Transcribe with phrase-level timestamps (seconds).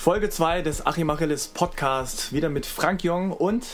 [0.00, 2.32] Folge 2 des Achim Achilles Podcast.
[2.32, 3.66] Wieder mit Frank Jong und.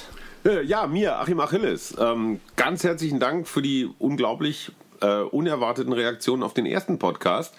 [0.45, 1.95] Äh, ja, mir, Achim Achilles.
[2.01, 4.73] Ähm, ganz herzlichen Dank für die unglaublich
[5.03, 7.55] äh, unerwarteten Reaktionen auf den ersten Podcast.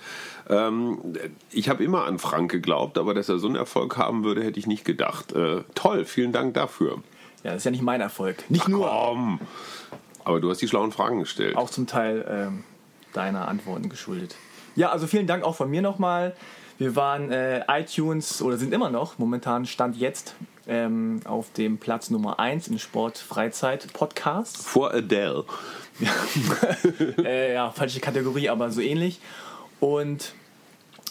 [0.49, 0.97] Ähm,
[1.49, 4.59] ich habe immer an Frank geglaubt, aber dass er so einen Erfolg haben würde, hätte
[4.59, 5.31] ich nicht gedacht.
[5.31, 7.01] Äh, toll, vielen Dank dafür.
[7.45, 8.43] Ja, das ist ja nicht mein Erfolg.
[8.51, 8.89] Nicht Ach, nur.
[8.89, 9.39] Komm.
[10.25, 11.55] Aber du hast die schlauen Fragen gestellt.
[11.55, 12.65] Auch zum Teil ähm,
[13.13, 14.35] deiner Antworten geschuldet.
[14.75, 16.35] Ja, also vielen Dank auch von mir nochmal.
[16.77, 20.35] Wir waren äh, iTunes oder sind immer noch, momentan Stand jetzt,
[20.67, 24.57] ähm, auf dem Platz Nummer 1 im Sport-Freizeit-Podcast.
[24.57, 25.45] Vor Adele.
[27.23, 29.19] äh, ja, falsche Kategorie, aber so ähnlich.
[29.79, 30.33] Und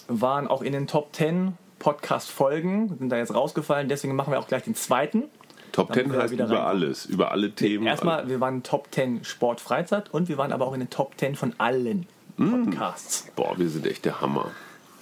[0.06, 4.46] waren auch in den Top 10 Podcast-Folgen, sind da jetzt rausgefallen, deswegen machen wir auch
[4.46, 5.24] gleich den zweiten.
[5.72, 6.56] Top 10 heißt über rein.
[6.58, 7.88] alles, über alle Themen.
[7.88, 11.14] Erstmal, wir waren Top 10 Sport Freizeit und wir waren aber auch in den Top
[11.18, 12.06] 10 von allen
[12.36, 12.50] mm.
[12.50, 13.32] Podcasts.
[13.34, 14.52] Boah, wir sind echt der Hammer.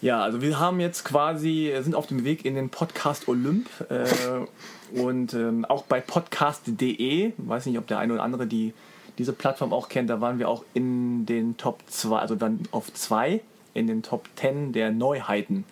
[0.04, 5.00] Ja, also wir haben jetzt quasi, sind auf dem Weg in den Podcast Olymp äh,
[5.00, 8.74] und ähm, auch bei podcast.de, weiß nicht, ob der eine oder andere die,
[9.16, 12.92] diese Plattform auch kennt, da waren wir auch in den Top 2, also dann auf
[12.92, 13.40] 2
[13.72, 15.64] in den Top 10 der Neuheiten.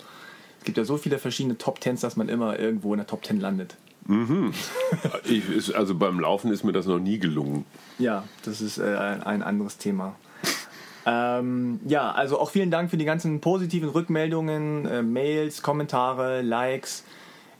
[0.61, 3.27] Es gibt ja so viele verschiedene Top 10s, dass man immer irgendwo in der Top
[3.27, 3.77] 10 landet.
[4.07, 4.55] Mhm.
[5.25, 7.67] ich, also beim Laufen ist mir das noch nie gelungen.
[7.99, 10.17] Ja, das ist äh, ein anderes Thema.
[11.05, 17.05] Ähm, ja, also auch vielen Dank für die ganzen positiven Rückmeldungen, äh, Mails, Kommentare, Likes.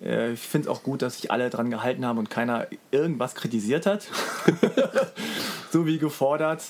[0.03, 3.35] Äh, ich finde es auch gut, dass sich alle dran gehalten haben und keiner irgendwas
[3.35, 4.07] kritisiert hat.
[5.71, 6.63] so wie gefordert.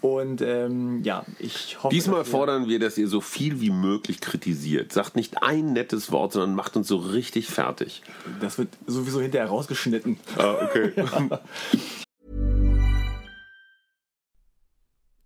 [0.00, 1.92] Und ähm, ja, ich hoffe.
[1.92, 4.92] Diesmal fordern wir, dass ihr so viel wie möglich kritisiert.
[4.92, 8.02] Sagt nicht ein nettes Wort, sondern macht uns so richtig fertig.
[8.40, 10.18] Das wird sowieso hinterher rausgeschnitten.
[10.36, 10.92] Ah, okay.
[10.94, 11.40] ja.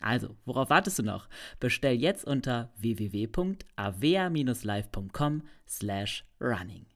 [0.00, 1.28] Also, worauf wartest du noch?
[1.58, 6.86] Bestell jetzt unter www.avea-live.com slash running.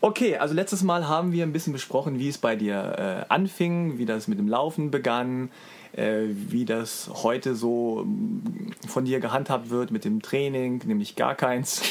[0.00, 3.98] Okay, also letztes Mal haben wir ein bisschen besprochen, wie es bei dir äh, anfing,
[3.98, 5.50] wie das mit dem Laufen begann,
[5.92, 11.34] äh, wie das heute so mm, von dir gehandhabt wird mit dem Training, nämlich gar
[11.34, 11.82] keins,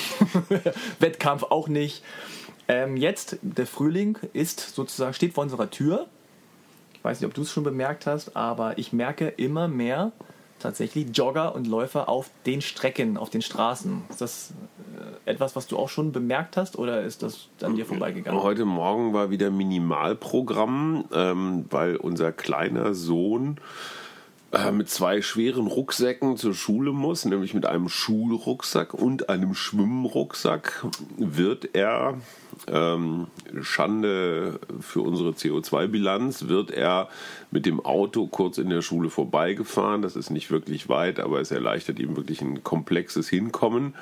[0.99, 2.03] Wettkampf auch nicht.
[2.67, 6.07] Ähm, jetzt, der Frühling ist sozusagen, steht vor unserer Tür
[7.03, 10.13] ich weiß nicht, ob du es schon bemerkt hast, aber ich merke immer mehr
[10.59, 14.03] tatsächlich Jogger und Läufer auf den Strecken, auf den Straßen.
[14.09, 14.53] Ist das
[15.25, 18.41] äh, etwas, was du auch schon bemerkt hast oder ist das an dir vorbeigegangen?
[18.41, 23.57] Heute Morgen war wieder Minimalprogramm, ähm, weil unser kleiner Sohn
[24.53, 30.85] äh, mit zwei schweren Rucksäcken zur Schule muss, nämlich mit einem Schulrucksack und einem Schwimmrucksack,
[31.17, 32.19] wird er
[32.67, 33.27] ähm,
[33.61, 37.09] Schande für unsere CO2-Bilanz, wird er
[37.49, 40.03] mit dem Auto kurz in der Schule vorbeigefahren.
[40.03, 43.95] Das ist nicht wirklich weit, aber es erleichtert ihm wirklich ein komplexes Hinkommen.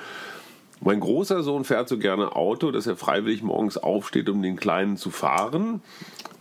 [0.83, 4.97] Mein großer Sohn fährt so gerne Auto, dass er freiwillig morgens aufsteht, um den Kleinen
[4.97, 5.81] zu fahren.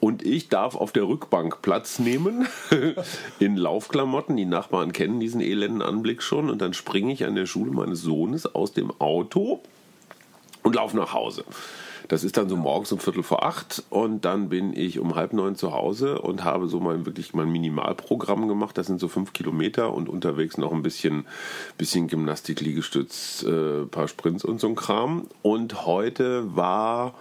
[0.01, 2.49] Und ich darf auf der Rückbank Platz nehmen
[3.39, 4.37] in Laufklamotten.
[4.37, 6.49] Die Nachbarn kennen diesen elenden Anblick schon.
[6.49, 9.61] Und dann springe ich an der Schule meines Sohnes aus dem Auto
[10.63, 11.45] und laufe nach Hause.
[12.09, 15.33] Das ist dann so morgens um Viertel vor acht und dann bin ich um halb
[15.33, 18.77] neun zu Hause und habe so mein wirklich mein Minimalprogramm gemacht.
[18.77, 21.25] Das sind so fünf Kilometer und unterwegs noch ein bisschen,
[21.79, 25.29] bisschen Gymnastik, Liegestütz, äh, paar Sprints und so ein Kram.
[25.43, 27.15] Und heute war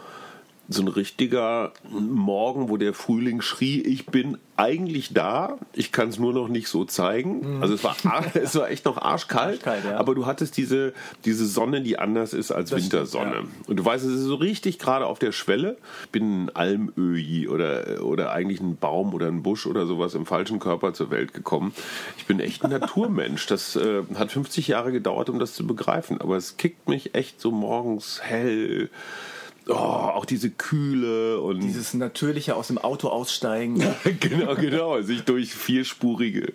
[0.71, 6.19] so ein richtiger Morgen, wo der Frühling schrie, ich bin eigentlich da, ich kann es
[6.19, 7.56] nur noch nicht so zeigen.
[7.56, 7.62] Mhm.
[7.63, 7.95] Also es war,
[8.36, 9.98] es war echt noch arschkalt, Arschkalt, ja.
[9.98, 10.94] aber du hattest diese,
[11.25, 13.36] diese Sonne, die anders ist als Das stimmt, Wintersonne.
[13.36, 13.44] ja.
[13.66, 15.77] Und du weißt, es ist so richtig gerade auf der Schwelle.
[16.04, 20.27] Ich bin ein Almöhi oder, oder eigentlich ein Baum oder ein Busch oder sowas im
[20.27, 21.74] falschen Körper zur Welt gekommen.
[22.18, 23.48] Ich bin echt ein Naturmensch.
[23.48, 26.21] Das äh, hat 50 Jahre gedauert, um das zu begreifen.
[26.21, 28.92] Aber es kickt mich echt so morgens hell.
[29.69, 33.83] Oh, auch diese Kühle und Dieses natürliche aus dem Auto aussteigen.
[34.19, 36.54] genau, genau, sich durch vierspurige,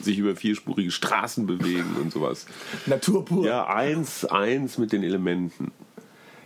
[0.00, 2.46] sich über vierspurige Straßen bewegen und sowas.
[2.86, 3.46] Natur pur.
[3.46, 5.72] Ja, eins, eins mit den Elementen.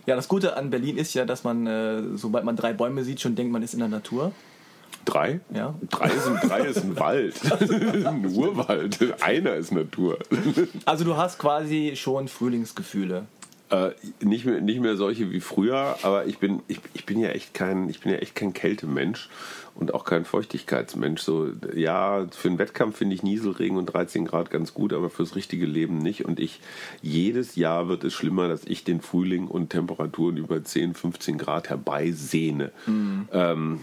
[0.05, 3.21] Ja, das Gute an Berlin ist ja, dass man, äh, sobald man drei Bäume sieht,
[3.21, 4.33] schon denkt, man ist in der Natur.
[5.05, 5.39] Drei?
[5.53, 5.73] Ja.
[5.89, 7.35] Drei, sind, drei ist ein Wald.
[8.05, 9.21] ein Urwald.
[9.21, 10.19] Einer ist Natur.
[10.85, 13.25] Also du hast quasi schon Frühlingsgefühle.
[13.69, 17.29] Äh, nicht, mehr, nicht mehr solche wie früher, aber ich bin, ich, ich bin ja
[17.29, 19.29] echt kein, ich bin ja echt kein Kältemensch
[19.75, 21.21] und auch kein Feuchtigkeitsmensch.
[21.21, 25.35] So, ja, für einen Wettkampf finde ich Nieselregen und 13 Grad ganz gut, aber fürs
[25.35, 26.25] richtige Leben nicht.
[26.25, 26.59] Und ich,
[27.01, 31.69] jedes Jahr wird es schlimmer, dass ich den Frühling und Temperaturen über 10, 15 Grad
[31.69, 32.71] herbeisehne.
[33.31, 33.79] Ähm,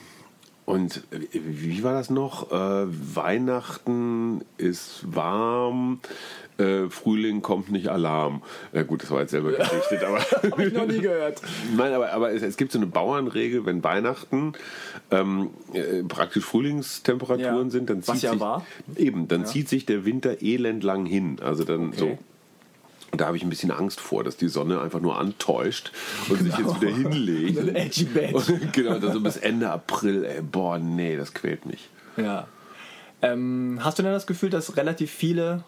[0.67, 2.53] und wie war das noch?
[2.53, 2.87] Äh,
[3.17, 5.99] Weihnachten ist warm,
[6.61, 8.43] äh, Frühling kommt nicht Alarm.
[8.73, 10.21] Na gut, das war jetzt selber gerichtet, aber.
[10.51, 11.41] Hab ich noch nie gehört.
[11.77, 14.53] Nein, aber, aber es, es gibt so eine Bauernregel, wenn Weihnachten
[15.11, 17.71] ähm, äh, praktisch Frühlingstemperaturen Ja.
[17.71, 18.67] sind, dann Was zieht ja sich war.
[18.97, 21.39] eben, dann zieht sich der Winter elendlang hin.
[21.43, 21.97] Also dann Okay.
[21.99, 22.19] so.
[23.13, 25.91] Und da habe ich ein bisschen Angst vor, dass die Sonne einfach nur antäuscht
[26.29, 27.59] und sich jetzt wieder hinlegt.
[27.69, 28.06] Ein edgy.
[28.33, 31.89] Und, genau, dann so bis Ende April, ey, boah, nee, das quält mich.
[32.17, 32.47] Ja.
[33.21, 35.65] Ähm, hast du denn das Gefühl, dass relativ viele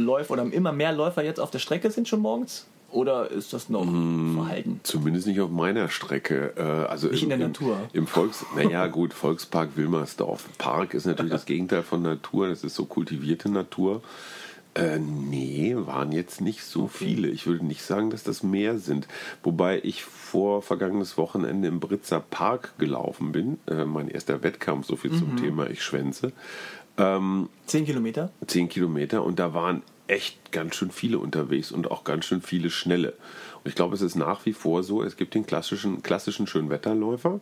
[0.00, 2.66] Läufer oder immer mehr Läufer jetzt auf der Strecke sind schon morgens?
[2.92, 4.34] Oder ist das noch Mm.
[4.34, 4.80] verhalten?
[4.82, 6.54] Zumindest nicht auf meiner Strecke.
[6.56, 7.76] Äh, also Nicht im, in der Natur.
[7.92, 10.48] Im Volks, naja, gut, Volkspark Wilmersdorf.
[10.58, 12.48] Park ist natürlich das Gegenteil von Natur.
[12.48, 14.02] Das ist so kultivierte Natur.
[14.74, 17.28] Äh, nee, waren jetzt nicht so viele.
[17.28, 19.06] Ich würde nicht sagen, dass das mehr sind.
[19.44, 23.58] Wobei ich vor vergangenes Wochenende im Britzer Park gelaufen bin.
[23.66, 25.18] Äh, mein erster Wettkampf, so viel Mhm.
[25.18, 26.32] zum Thema Ich schwänze.
[27.66, 28.30] Zehn Kilometer?
[28.46, 32.70] 10 Kilometer und da waren echt ganz schön viele unterwegs und auch ganz schön viele
[32.70, 33.14] schnelle.
[33.62, 37.40] Und ich glaube, es ist nach wie vor so, es gibt den klassischen, klassischen Schönwetterläufer,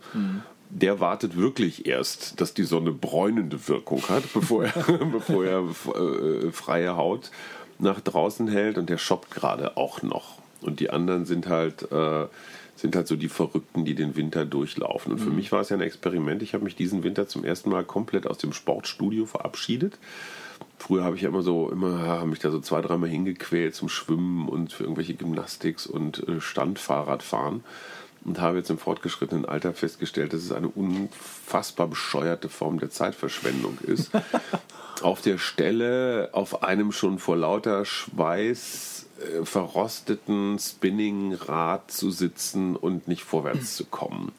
[0.71, 4.73] der wartet wirklich erst, dass die Sonne bräunende Wirkung hat, bevor er,
[5.13, 7.31] bevor er äh, freie Haut
[7.79, 10.39] nach draußen hält und der shoppt gerade auch noch.
[10.61, 12.27] Und die anderen sind halt, äh,
[12.81, 15.13] sind halt so die Verrückten, die den Winter durchlaufen.
[15.13, 16.43] Und für mich war es ja ein Experiment.
[16.43, 19.99] Ich habe mich diesen Winter zum ersten Mal komplett aus dem Sportstudio verabschiedet.
[20.79, 23.89] Früher habe ich ja immer so, immer habe mich da so zwei, dreimal hingequält zum
[23.89, 27.65] Schwimmen und für irgendwelche Gymnastiks und äh, Standfahrradfahren
[28.25, 33.79] und habe jetzt im fortgeschrittenen Alter festgestellt, dass es eine unfassbar bescheuerte Form der Zeitverschwendung
[33.83, 34.11] ist.
[35.03, 43.09] auf der Stelle auf einem schon vor lauter Schweiß äh, verrosteten Spinningrad zu sitzen und
[43.09, 44.33] nicht vorwärts zu kommen.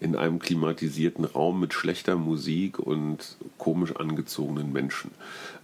[0.00, 5.12] In einem klimatisierten Raum mit schlechter Musik und komisch angezogenen Menschen.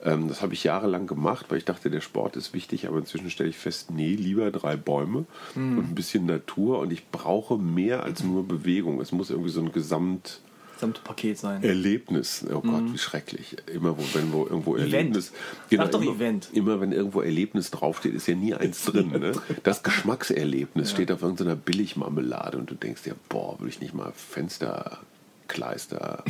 [0.05, 3.31] Ähm, das habe ich jahrelang gemacht, weil ich dachte, der Sport ist wichtig, aber inzwischen
[3.31, 8.03] stelle ich fest, nee, lieber drei Bäume und ein bisschen Natur und ich brauche mehr
[8.03, 9.01] als nur Bewegung.
[9.01, 10.41] Es muss irgendwie so ein Gesamt
[10.81, 11.62] Gesamte Paket sein.
[11.62, 12.43] Erlebnis.
[12.50, 13.55] Oh Gott, wie schrecklich.
[13.71, 14.95] Immer wenn wo irgendwo Event.
[14.95, 15.31] Erlebnis.
[15.69, 16.49] Genau, Sag doch immer, Event.
[16.55, 19.11] Immer wenn irgendwo Erlebnis draufsteht, ist ja nie eins drin.
[19.11, 19.33] Ne?
[19.62, 24.11] Das Geschmackserlebnis steht auf irgendeiner Billigmarmelade und du denkst dir, boah, will ich nicht mal
[24.14, 26.25] Fensterkleister,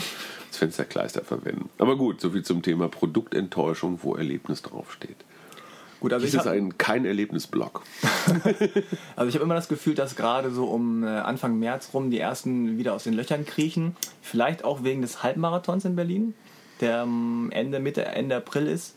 [0.48, 1.70] das Fensterkleister verwenden.
[1.78, 5.18] Aber gut, soviel zum Thema Produktenttäuschung, wo Erlebnis draufsteht.
[6.00, 7.82] Gut, also Dies ich ist habe ein, kein Erlebnisblock.
[9.16, 12.18] also ich hab immer das Gefühl, dass gerade so um äh, Anfang März rum die
[12.18, 13.94] ersten wieder aus den Löchern kriechen.
[14.22, 16.34] Vielleicht auch wegen des Halbmarathons in Berlin,
[16.80, 18.96] der ähm, Ende, Mitte, Ende April ist.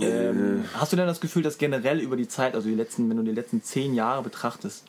[0.00, 3.16] Ähm, hast du denn das Gefühl, dass generell über die Zeit, also die letzten, wenn
[3.16, 4.84] du die letzten zehn Jahre betrachtest,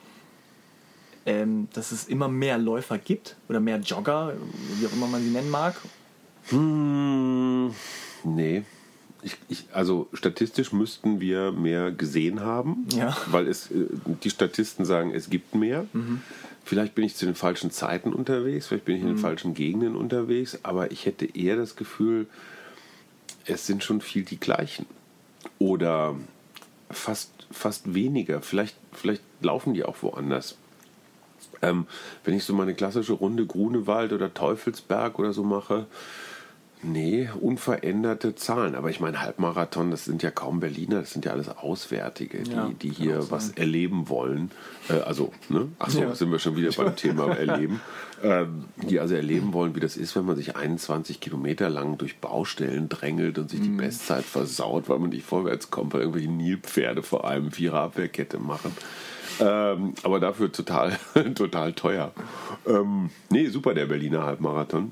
[1.26, 4.34] ähm, dass es immer mehr Läufer gibt oder mehr Jogger,
[4.80, 5.76] wie auch immer man sie nennen mag?
[6.50, 7.74] Hm,
[8.24, 8.64] nee.
[9.24, 13.16] Ich, ich, also statistisch müssten wir mehr gesehen haben, Ja.
[13.28, 13.86] weil es, äh,
[14.24, 15.86] die Statisten sagen, es gibt mehr.
[16.64, 19.96] Vielleicht bin ich zu den falschen Zeiten unterwegs, vielleicht bin ich in den falschen Gegenden
[19.96, 22.28] unterwegs, aber ich hätte eher das Gefühl,
[23.46, 24.86] es sind schon viel die gleichen.
[25.60, 26.16] Oder
[26.90, 28.42] fast, fast weniger.
[28.42, 30.56] Vielleicht, vielleicht laufen die auch woanders.
[31.64, 31.86] Ähm,
[32.24, 35.86] wenn ich so meine klassische Runde Grunewald oder Teufelsberg oder so mache,
[36.84, 38.74] Nee, unveränderte Zahlen.
[38.76, 42.52] Aber ich meine, Halbmarathon, das sind ja kaum Berliner, das sind ja alles Auswärtige, die,
[42.52, 43.58] Ja, die hier was sein.
[43.58, 44.52] erleben wollen.
[44.90, 45.68] Äh, also, ne?
[45.78, 46.16] Achso, Ja.
[46.16, 47.82] sind wir schon wieder beim Thema Erleben.
[48.24, 52.18] Ähm, die also erleben wollen, wie das ist, wenn man sich 21 Kilometer lang durch
[52.20, 53.64] Baustellen drängelt und sich Mhm.
[53.64, 58.76] die Bestzeit versaut, weil man nicht vorwärts kommt, weil irgendwelche Nilpferde vor einem Viererabwehrkette machen.
[59.40, 60.98] Ähm, aber dafür total,
[61.36, 62.12] total teuer.
[62.68, 64.92] Ähm, nee, super, der Berliner Halbmarathon.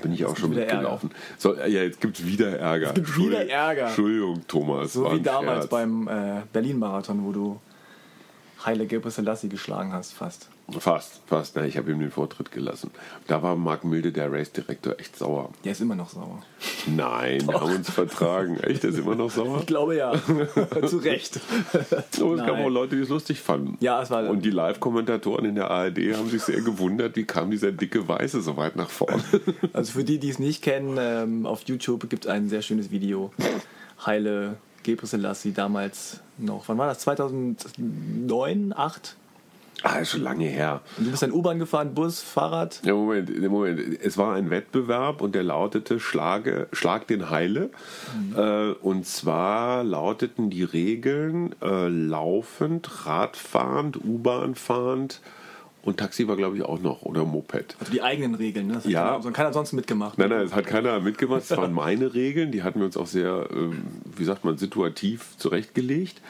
[0.00, 1.10] Bin ich auch schon mitgelaufen.
[1.38, 2.92] So, ja, jetzt gibt es wieder Ärger.
[2.92, 3.86] gibt wieder Entschuldigung- Ärger.
[3.86, 4.92] Entschuldigung, Thomas.
[4.92, 5.68] So wie damals Scherz.
[5.70, 7.60] beim äh, Berlin-Marathon, wo du
[8.64, 10.48] Haile Gebrselassie geschlagen hast, fast.
[10.78, 11.56] Fast, fast.
[11.56, 12.90] Na, ich habe ihm den Vortritt gelassen.
[13.26, 15.50] Da war Marc Milde, der Race-Direktor, echt sauer.
[15.64, 16.42] Der ist immer noch sauer.
[16.86, 18.58] Nein, wir haben uns vertragen.
[18.60, 19.60] Echt, der ist immer noch sauer?
[19.60, 20.12] Ich glaube ja.
[20.86, 21.40] Zu Recht.
[22.20, 23.78] Oh, es gab auch Leute, die es lustig fanden.
[23.80, 27.50] Ja, es war- Und die Live-Kommentatoren in der ARD haben sich sehr gewundert, wie kam
[27.50, 29.22] dieser dicke Weiße so weit nach vorne.
[29.72, 32.90] Also für die, die es nicht kennen, ähm, auf YouTube gibt es ein sehr schönes
[32.90, 33.30] Video.
[34.04, 37.00] Haile Gebrselassie damals noch, wann war das?
[37.00, 39.16] 2009, 8?
[39.82, 40.82] Ah, ist schon lange her.
[40.96, 42.80] Und du bist dann U-Bahn gefahren, Bus, Fahrrad.
[42.84, 43.80] Ja, Moment, Moment.
[44.02, 47.70] Es war ein Wettbewerb und der lautete Schlage, Schlag den Heile.
[48.36, 55.20] Äh, und zwar lauteten die Regeln äh, laufend, Radfahrend, U-Bahn fahrend
[55.82, 57.76] und Taxi war, glaube ich, auch noch oder Moped.
[57.80, 58.74] Also die eigenen Regeln, ne?
[58.74, 59.02] Das hat Ja.
[59.02, 60.18] Keiner, also keiner sonst mitgemacht.
[60.18, 61.42] Nein, nein, es hat keiner mitgemacht.
[61.42, 62.52] Es waren meine Regeln.
[62.52, 63.84] Die hatten wir uns auch sehr, ähm,
[64.16, 66.20] wie sagt man, situativ zurechtgelegt.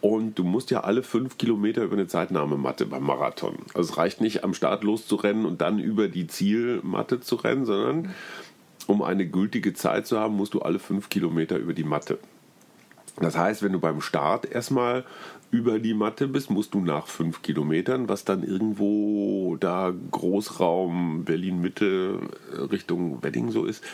[0.00, 3.56] Und du musst ja alle fünf Kilometer über eine Zeitnahmematte beim Marathon.
[3.74, 8.14] Also es reicht nicht, am Start loszurennen und dann über die Zielmatte zu rennen, sondern
[8.86, 12.18] um eine gültige Zeit zu haben, musst du alle fünf Kilometer über die Matte.
[13.20, 15.04] Das heißt, wenn du beim Start erstmal
[15.50, 22.20] über die Matte bist, musst du nach fünf Kilometern, was dann irgendwo da Großraum Berlin-Mitte
[22.70, 23.84] Richtung Wedding so ist,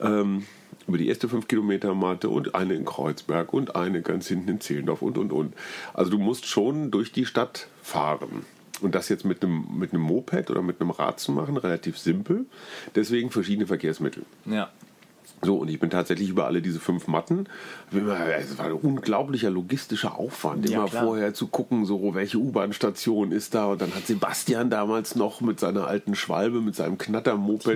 [0.00, 0.44] ähm,
[0.86, 4.60] über die erste fünf Kilometer Matte und eine in Kreuzberg und eine ganz hinten in
[4.60, 5.54] Zehlendorf und und und.
[5.94, 8.44] Also du musst schon durch die Stadt fahren.
[8.82, 11.98] Und das jetzt mit einem, mit einem Moped oder mit einem Rad zu machen, relativ
[11.98, 12.44] simpel.
[12.94, 14.24] Deswegen verschiedene Verkehrsmittel.
[14.44, 14.70] Ja.
[15.42, 17.46] So, und ich bin tatsächlich über alle diese fünf Matten.
[17.92, 21.04] Es war ein unglaublicher logistischer Aufwand, Ja, immer klar.
[21.04, 23.66] vorher zu gucken, so welche U-Bahn-Station ist da.
[23.66, 27.66] Und dann hat Sebastian damals noch mit seiner alten Schwalbe, mit seinem Knattermoped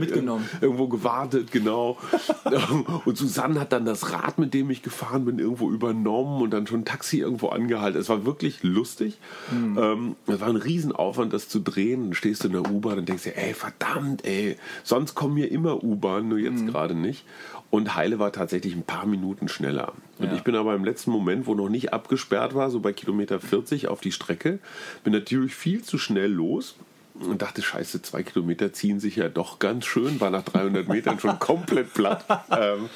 [0.61, 1.99] irgendwo gewartet, genau.
[3.05, 6.67] und Susanne hat dann das Rad, mit dem ich gefahren bin, irgendwo übernommen und dann
[6.67, 8.01] schon ein Taxi irgendwo angehalten.
[8.01, 9.19] Es war wirklich lustig.
[9.51, 9.79] Hm.
[9.79, 12.05] Ähm, es war ein Riesenaufwand, das zu drehen.
[12.05, 15.53] Dann stehst du in der U-Bahn und denkst dir, ey, verdammt, ey, sonst kommen hier
[15.53, 17.25] immer U-Bahn, nur jetzt gerade nicht.
[17.71, 19.93] Und Heile war tatsächlich ein paar Minuten schneller.
[20.19, 20.35] Und Ja.
[20.35, 23.87] ich bin aber im letzten Moment, wo noch nicht abgesperrt war, so bei Kilometer 40
[23.89, 24.59] auf die Strecke,
[25.05, 26.75] bin natürlich viel zu schnell los
[27.23, 31.19] und dachte, scheiße, zwei Kilometer ziehen sich ja doch ganz schön, war nach 300 Metern
[31.19, 32.25] schon komplett platt.
[32.51, 32.89] Ähm,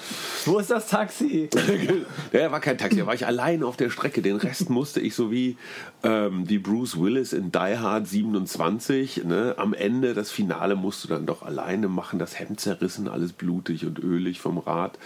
[0.47, 1.49] Wo ist das Taxi?
[2.33, 4.21] ja, war kein Taxi, da war ich allein auf der Strecke.
[4.21, 5.57] Den Rest musste ich so wie,
[6.03, 9.25] ähm, wie Bruce Willis in Die Hard 27.
[9.25, 9.55] Ne?
[9.59, 12.19] Am Ende, das Finale, musst du dann doch alleine machen.
[12.19, 14.99] Das Hemd zerrissen, alles blutig und ölig vom Rad.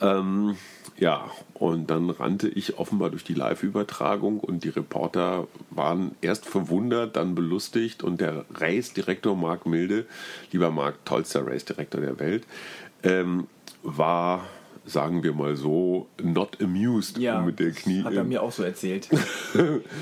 [0.00, 0.56] Ähm,
[1.02, 7.16] ja, und dann rannte ich offenbar durch die Live-Übertragung und die Reporter waren erst verwundert,
[7.16, 10.06] dann belustigt und der Race-Direktor Marc Milde,
[10.52, 12.44] lieber Marc, tollster Race-Direktor der Welt,
[13.02, 13.48] ähm,
[13.82, 14.44] war,
[14.86, 18.04] sagen wir mal so, not amused Ja, mit der Knie.
[18.04, 19.08] hat er mir auch so erzählt.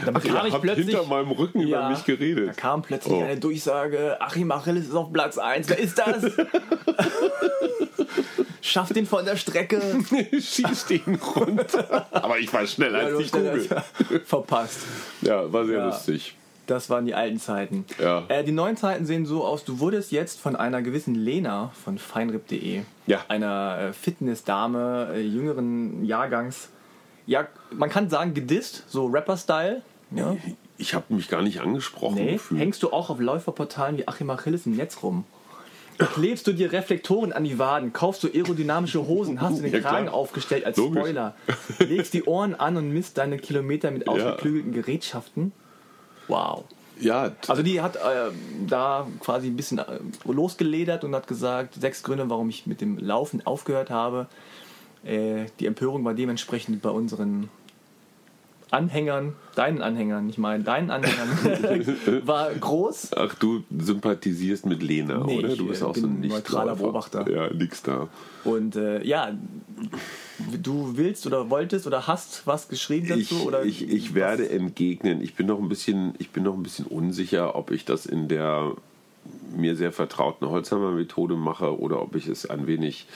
[0.04, 2.48] Da bekam ich plötzlich hinter meinem Rücken über mich geredet.
[2.50, 3.22] Da kam plötzlich Oh.
[3.24, 5.68] eine Durchsage, Achim Achilles ist auf Platz 1.
[5.70, 6.24] Wer ist das?
[8.62, 9.80] Schafft ihn von der Strecke.
[10.32, 12.06] Schießt ihn runter.
[12.12, 13.68] Aber ich war schneller als die Kugel.
[14.26, 14.80] Verpasst.
[15.22, 15.86] Ja, war sehr Ja.
[15.86, 16.34] lustig.
[16.66, 17.84] Das waren die alten Zeiten.
[17.98, 18.24] Ja.
[18.28, 21.98] Äh, die neuen Zeiten sehen so aus, du wurdest jetzt von einer gewissen Lena von
[21.98, 23.24] feinrip.de, Ja.
[23.26, 26.68] einer äh, Fitnessdame äh, jüngeren Jahrgangs,
[27.26, 29.82] ja, man kann sagen gedisst, so Rapper-Style.
[30.12, 30.36] Ja.
[30.78, 34.64] Ich habe mich gar nicht angesprochen Nee, hängst du auch auf Läuferportalen wie Achim Achilles
[34.66, 35.24] im Netz rum?
[36.06, 39.80] Klebst du dir Reflektoren an die Waden, kaufst du aerodynamische Hosen, hast du den Ja,
[39.80, 39.92] klar.
[39.92, 41.00] Kragen aufgestellt als Logisch.
[41.00, 41.34] Spoiler,
[41.78, 45.52] legst die Ohren an und misst deine Kilometer mit ausgeklügelten Gerätschaften.
[46.28, 46.64] Wow.
[47.00, 48.30] Ja, Also die hat äh,
[48.66, 49.84] da quasi ein bisschen äh,
[50.26, 54.26] losgeledert und hat gesagt, sechs Gründe, warum ich mit dem Laufen aufgehört habe.
[55.02, 57.48] Äh, die Empörung war dementsprechend bei unseren
[58.70, 63.10] Anhängern, deinen Anhängern, ich meine deinen Anhängern, war groß.
[63.16, 65.56] ach, du sympathisierst mit Lena, Nee, oder?
[65.56, 67.28] Du bist auch so ein nicht neutraler Beobachter.
[67.30, 68.08] Ja, nix da.
[68.44, 69.32] Und äh, ja,
[70.62, 73.20] du willst oder wolltest oder hast was geschrieben dazu?
[73.20, 75.20] Ich, oder ich, ich werde entgegnen.
[75.20, 78.28] Ich bin noch ein bisschen, ich bin noch ein bisschen unsicher, ob ich das in
[78.28, 78.72] der
[79.54, 83.06] mir sehr vertrauten Holzhammer-Methode mache oder ob ich es ein wenig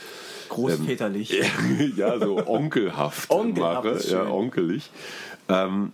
[0.48, 1.40] Großväterlich.
[1.40, 4.10] Ähm, ja, so onkelhaft, onkelhaft mache.
[4.10, 4.90] Ja, onkelig.
[5.48, 5.92] Ähm,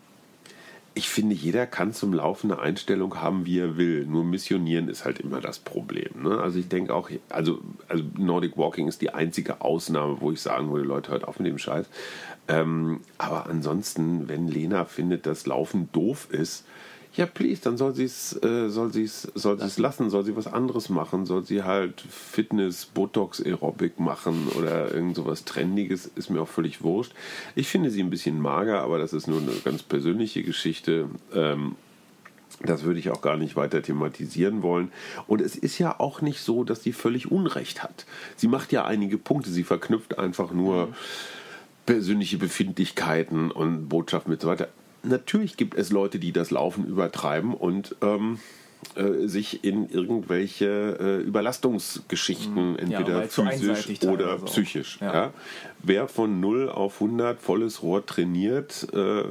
[0.95, 4.07] ich finde, jeder kann zum Laufen eine Einstellung haben, wie er will.
[4.07, 6.23] Nur missionieren ist halt immer das Problem.
[6.23, 6.41] Ne?
[6.41, 10.71] Also ich denke auch, also, also Nordic Walking ist die einzige Ausnahme, wo ich sagen
[10.73, 11.87] würde, Leute, hört auf mit dem Scheiß.
[12.49, 16.65] Ähm, aber ansonsten, wenn Lena findet, dass Laufen doof ist,
[17.15, 20.47] ja, please, dann soll sie es äh, soll sie's, soll sie's lassen, soll sie was
[20.47, 26.41] anderes machen, soll sie halt Fitness, Botox, Aerobic machen oder irgend sowas Trendiges, ist mir
[26.41, 27.13] auch völlig wurscht.
[27.57, 31.09] Ich finde sie ein bisschen mager, aber das ist nur eine ganz persönliche Geschichte.
[31.35, 31.75] Ähm,
[32.63, 34.93] das würde ich auch gar nicht weiter thematisieren wollen.
[35.27, 38.07] Und es ist ja auch nicht so, dass sie völlig Unrecht hat.
[38.37, 40.89] Sie macht ja einige Punkte, sie verknüpft einfach nur.
[40.89, 40.95] Mhm
[41.87, 44.69] persönliche Befindlichkeiten und Botschaften und so weiter
[45.03, 48.39] natürlich gibt es Leute, die das Laufen übertreiben und ähm,
[48.97, 54.47] äh, sich in irgendwelche äh, Überlastungsgeschichten, entweder ja, physisch oder so.
[54.47, 54.99] psychisch.
[55.01, 55.15] Ja.
[55.15, 55.33] Ja.
[55.83, 59.23] Wer von 0 auf 100 volles Rohr trainiert, äh,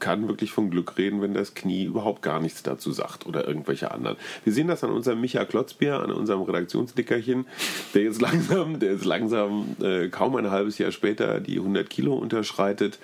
[0.00, 3.90] kann wirklich von Glück reden, wenn das Knie überhaupt gar nichts dazu sagt oder irgendwelche
[3.90, 4.16] anderen.
[4.44, 7.46] Wir sehen das an unserem Micha Klotzbier, an unserem Redaktionsdickerchen,
[7.94, 12.14] der jetzt langsam, der jetzt langsam äh, kaum ein halbes Jahr später die 100 Kilo
[12.14, 12.98] unterschreitet.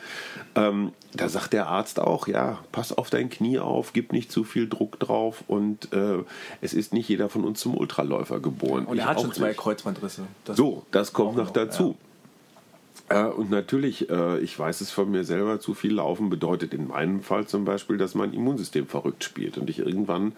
[0.55, 4.45] Ähm, da sagt der Arzt auch, ja, pass auf dein Knie auf, gib nicht zu
[4.45, 6.19] viel Druck drauf und äh,
[6.61, 8.85] es ist nicht jeder von uns zum Ultraläufer geboren.
[8.85, 10.23] Und er hat schon zwei Kreuzbandrisse.
[10.45, 11.97] Das so, das kommt noch dazu.
[11.99, 12.06] Ja.
[13.09, 16.89] Äh, und natürlich, äh, ich weiß es von mir selber, zu viel Laufen bedeutet in
[16.89, 20.33] meinem Fall zum Beispiel, dass mein Immunsystem verrückt spielt und ich irgendwann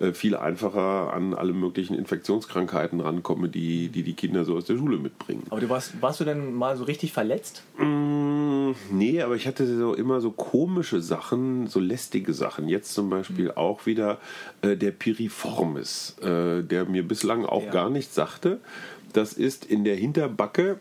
[0.00, 4.76] äh, viel einfacher an alle möglichen Infektionskrankheiten rankomme, die die, die Kinder so aus der
[4.76, 5.42] Schule mitbringen.
[5.50, 7.62] Aber du warst, warst du denn mal so richtig verletzt?
[7.78, 12.68] Mm, nee, aber ich hatte so immer so komische Sachen, so lästige Sachen.
[12.68, 13.56] Jetzt zum Beispiel mhm.
[13.56, 14.18] auch wieder
[14.62, 17.70] der Piriformis, der mir bislang auch ja.
[17.70, 18.60] gar nichts sagte.
[19.12, 20.78] Das ist in der Hinterbacke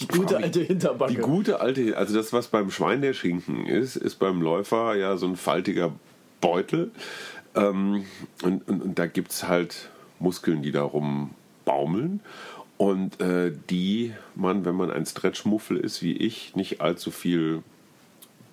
[0.00, 1.12] die gute alte Hinterbacke.
[1.12, 5.16] Die gute alte, also das, was beim Schwein der Schinken ist, ist beim Läufer ja
[5.16, 5.92] so ein faltiger
[6.40, 6.90] Beutel.
[7.54, 8.04] Ähm,
[8.42, 11.30] und, und, und, da gibt es halt Muskeln, die darum
[11.64, 12.20] baumeln.
[12.76, 17.62] Und äh, die man, wenn man ein Stretchmuffel ist wie ich, nicht allzu viel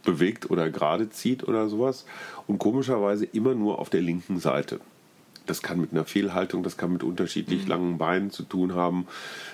[0.04, 2.06] bewegt oder gerade zieht oder sowas.
[2.46, 4.80] Und komischerweise immer nur auf der linken Seite.
[5.48, 7.70] Das kann mit einer Fehlhaltung, das kann mit unterschiedlich mhm.
[7.70, 9.08] langen Beinen zu tun haben.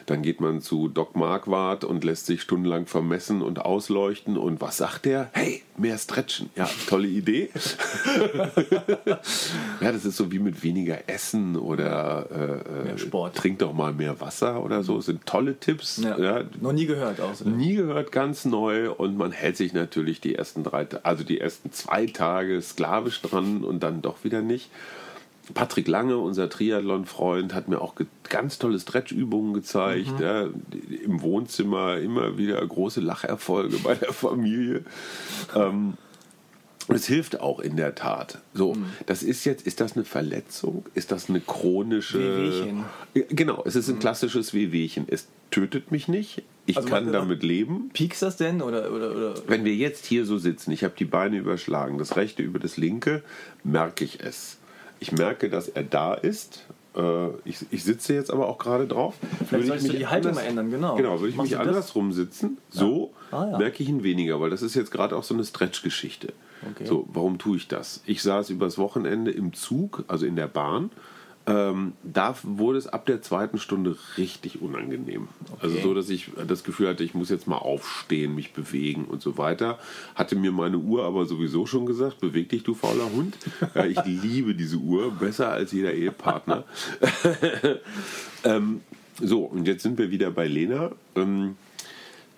[0.06, 4.38] Dann geht man zu Doc Marquardt und lässt sich stundenlang vermessen und ausleuchten.
[4.38, 5.30] Und was sagt der?
[5.34, 6.50] Hey, mehr stretchen.
[6.56, 7.50] Ja, tolle Idee.
[9.82, 13.36] ja, das ist so wie mit weniger Essen oder äh, äh Sport.
[13.36, 14.98] trink doch mal mehr Wasser oder so.
[14.98, 16.02] Das sind tolle Tipps.
[16.04, 16.18] Ja.
[16.20, 16.44] ja.
[16.60, 17.40] Noch nie gehört auch.
[17.46, 18.92] Nie gehört, ganz neu.
[18.92, 23.64] Und man hält sich natürlich die ersten drei, also die ersten zwei Tage sklavisch dran
[23.64, 24.70] und dann doch wieder nicht.
[25.54, 27.96] Patrick Lange, unser Triathlon-Freund, hat mir auch
[28.30, 30.20] ganz tolle Stretch-Übungen gezeigt.
[30.20, 30.24] Mhm.
[30.24, 30.48] Ja,
[31.04, 34.86] Im Wohnzimmer immer wieder große Lacherfolge bei der Familie.
[35.54, 35.96] Ähm,
[36.88, 38.40] es hilft auch in der Tat.
[38.54, 38.86] So, mhm.
[39.06, 40.86] das ist jetzt, ist das eine Verletzung?
[40.94, 42.20] Ist das eine chronische.
[42.20, 42.86] Wehwehchen.
[43.30, 44.00] Genau, es ist ein mhm.
[44.00, 45.06] klassisches Wehwehchen.
[45.08, 46.44] Es tötet mich nicht.
[46.66, 47.90] Ich also kann damit leben.
[47.94, 48.62] Piekst das denn?
[48.62, 49.34] Oder, oder, oder?
[49.48, 52.78] Wenn wir jetzt hier so sitzen, ich habe die Beine überschlagen, das rechte über das
[52.78, 53.24] linke,
[53.64, 54.58] merke ich es
[55.04, 56.66] ich merke, dass er da ist.
[56.96, 59.16] Äh, ich, ich sitze jetzt aber auch gerade drauf.
[59.50, 60.96] Vielleicht solltest du die Haltung anders, mal ändern, genau.
[60.96, 63.38] Genau, würde ich Machst mich andersrum sitzen, so ja.
[63.38, 63.58] Ah, ja.
[63.58, 66.32] merke ich ihn weniger, weil das ist jetzt gerade auch so eine Stretch-Geschichte.
[66.72, 66.86] Okay.
[66.86, 68.02] So, warum tue ich das?
[68.06, 70.90] Ich saß übers Wochenende im Zug, also in der Bahn,
[71.46, 75.28] ähm, da wurde es ab der zweiten Stunde richtig unangenehm.
[75.52, 75.60] Okay.
[75.62, 79.22] Also so, dass ich das Gefühl hatte, ich muss jetzt mal aufstehen, mich bewegen und
[79.22, 79.78] so weiter.
[80.16, 83.38] Hatte mir meine Uhr aber sowieso schon gesagt, beweg dich, du fauler Hund.
[83.76, 86.64] ja, ich liebe diese Uhr, besser als jeder Ehepartner.
[88.46, 88.82] ähm,
[89.22, 90.92] so, und jetzt sind wir wieder bei Lena.
[91.16, 91.56] Ähm,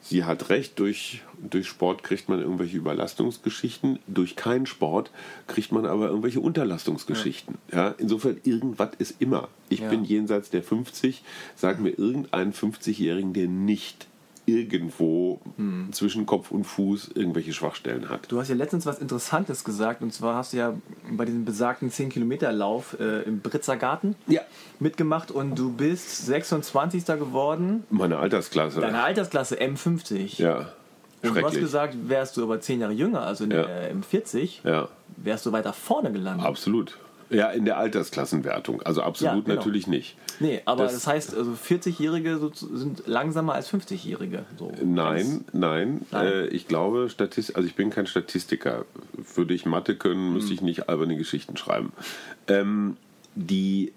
[0.05, 5.11] sie hat recht, durch, durch Sport kriegt man irgendwelche Überlastungsgeschichten, durch keinen Sport
[5.47, 7.57] kriegt man aber irgendwelche Unterlastungsgeschichten.
[7.71, 7.77] Ja.
[7.77, 9.49] ja insofern, irgendwas ist immer.
[9.69, 9.89] Ich ja.
[9.89, 11.23] bin jenseits der 50,
[11.55, 14.07] sag mir irgendeinen 50-Jährigen, der nicht
[14.45, 15.89] irgendwo hm.
[15.91, 18.31] zwischen Kopf und Fuß irgendwelche Schwachstellen hat.
[18.31, 20.73] Du hast ja letztens was Interessantes gesagt und zwar hast du ja
[21.11, 24.41] bei diesem besagten 10-Kilometer-Lauf äh, im Britzer Garten ja.
[24.79, 27.05] mitgemacht und du bist 26.
[27.05, 27.83] geworden.
[27.89, 28.81] Meine Altersklasse.
[28.81, 30.41] Deine Altersklasse M50.
[30.41, 30.73] Ja.
[31.21, 33.65] Und du hast gesagt, wärst du aber 10 Jahre jünger, also ja.
[33.65, 34.89] M40, ja.
[35.17, 36.45] wärst du weiter vorne gelandet.
[36.45, 36.97] Absolut.
[37.29, 38.81] Ja, in der Altersklassenwertung.
[38.83, 39.55] Also absolut ja, genau.
[39.55, 40.15] natürlich nicht.
[40.39, 44.45] Nee, aber das, das heißt, also 40-Jährige sind langsamer als 50-Jährige.
[44.57, 46.01] So nein, nein.
[46.11, 46.27] nein.
[46.27, 48.85] Äh, ich glaube, Statist also ich bin kein Statistiker.
[49.35, 50.55] Würde ich Mathe können, müsste hm.
[50.55, 51.93] ich nicht alberne Geschichten schreiben.
[52.47, 52.97] Ähm,
[53.35, 53.91] die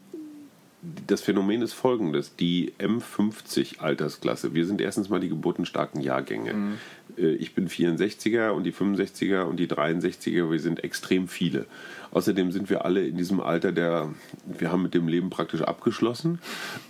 [1.06, 4.54] das Phänomen ist folgendes: Die M50 Altersklasse.
[4.54, 6.54] Wir sind erstens mal die geburtenstarken Jahrgänge.
[6.54, 6.78] Mhm.
[7.16, 11.66] Ich bin 64er und die 65er und die 63er, wir sind extrem viele.
[12.12, 14.08] Außerdem sind wir alle in diesem Alter, der
[14.46, 16.40] wir haben mit dem Leben praktisch abgeschlossen.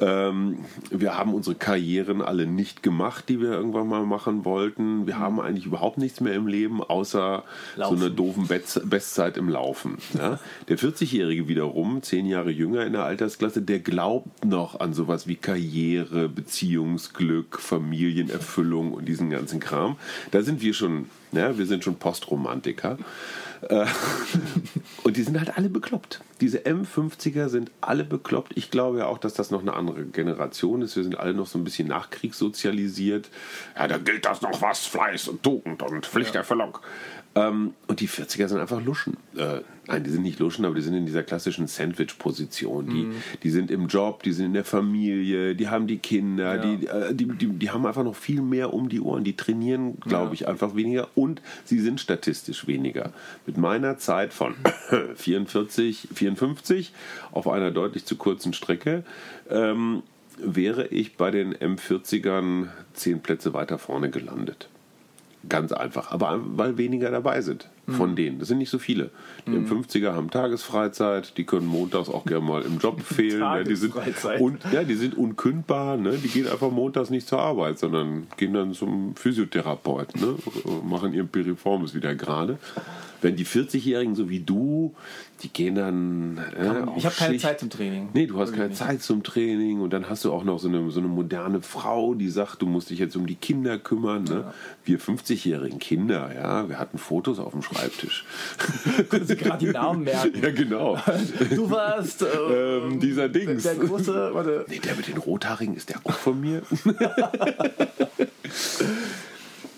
[0.01, 0.59] Ähm,
[0.91, 5.07] wir haben unsere Karrieren alle nicht gemacht, die wir irgendwann mal machen wollten.
[5.07, 5.21] Wir mhm.
[5.21, 7.45] haben eigentlich überhaupt nichts mehr im Leben, außer
[7.77, 7.99] Laufen.
[7.99, 9.99] so einer doofen Bestzeit im Laufen.
[10.15, 10.39] Ja?
[10.69, 15.37] Der 40-Jährige wiederum, zehn Jahre jünger in der Altersklasse, der glaubt noch an sowas wie
[15.37, 19.97] Karriere, Beziehungsglück, Familienerfüllung und diesen ganzen Kram.
[20.31, 22.99] Da sind wir schon, ja, wir sind schon Postromantiker.
[23.63, 23.87] Äh,
[25.03, 26.21] und die sind halt alle bekloppt.
[26.41, 28.53] Diese M50er sind alle bekloppt.
[28.57, 30.97] Ich glaube ja auch, dass das noch eine andere Generation ist.
[30.97, 33.29] Wir sind alle noch so ein bisschen nachkriegssozialisiert.
[33.77, 36.79] Ja, da gilt das noch was, Fleiß und Tugend und Pflichterfüllung.
[37.35, 39.17] Ähm, und die 40er sind einfach Luschen.
[39.37, 42.89] Äh, nein, die sind nicht Luschen, aber die sind in dieser klassischen Sandwich-Position.
[42.89, 43.15] Die, mhm.
[43.43, 46.63] die sind im Job, die sind in der Familie, die haben die Kinder, ja.
[46.63, 49.25] die, äh, die, die, die, haben einfach noch viel mehr um die Ohren.
[49.25, 50.33] Die trainieren, glaube ja.
[50.33, 53.13] ich, einfach weniger und sie sind statistisch weniger.
[53.47, 54.55] Mit meiner Zeit von
[55.15, 56.93] 44, 54
[57.33, 59.05] auf einer deutlich zu kurzen Strecke
[59.51, 60.03] ähm,
[60.39, 64.69] wäre ich bei den M40ern zehn Plätze weiter vorne gelandet.
[65.49, 66.11] Ganz einfach.
[66.13, 68.17] Aber weil weniger dabei sind von mhm.
[68.17, 68.39] denen.
[68.39, 69.11] Das sind nicht so viele.
[69.47, 69.67] Die mhm.
[69.67, 73.41] 50er haben Tagesfreizeit, die können montags auch gerne mal im Job fehlen.
[73.41, 73.95] ja, die, sind
[74.41, 75.97] un, ja, die sind unkündbar.
[75.97, 76.19] Ne?
[76.23, 80.35] Die gehen einfach montags nicht zur Arbeit, sondern gehen dann zum Physiotherapeut, ne?
[80.85, 82.59] machen ihren Piriformis wieder gerade.
[83.21, 84.95] Wenn die 40-Jährigen so wie du,
[85.43, 86.39] die gehen dann.
[86.39, 88.11] Äh, ich habe keine Zeit zum Training.
[88.13, 88.79] Nee, du hast keine nicht.
[88.79, 92.15] Zeit zum Training und dann hast du auch noch so eine, so eine moderne Frau,
[92.15, 94.25] die sagt, du musst dich jetzt um die Kinder kümmern.
[94.25, 94.45] Ne?
[94.47, 94.55] Ja.
[94.85, 97.78] Wir 50-jährigen Kinder, ja, wir hatten Fotos auf dem Schreibtisch.
[99.09, 100.43] Können Sie gerade die Namen merken?
[100.43, 100.99] Ja, genau.
[101.51, 103.63] Du warst äh, ähm, dieser Dings.
[103.63, 104.65] Der, der große, warte.
[104.69, 106.63] Nee, der mit den Rothaarigen, ist der auch von mir?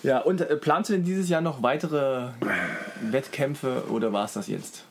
[0.03, 2.29] Ja, und äh, planst du denn dieses Jahr noch weitere
[3.03, 4.85] Wettkämpfe oder war es das jetzt?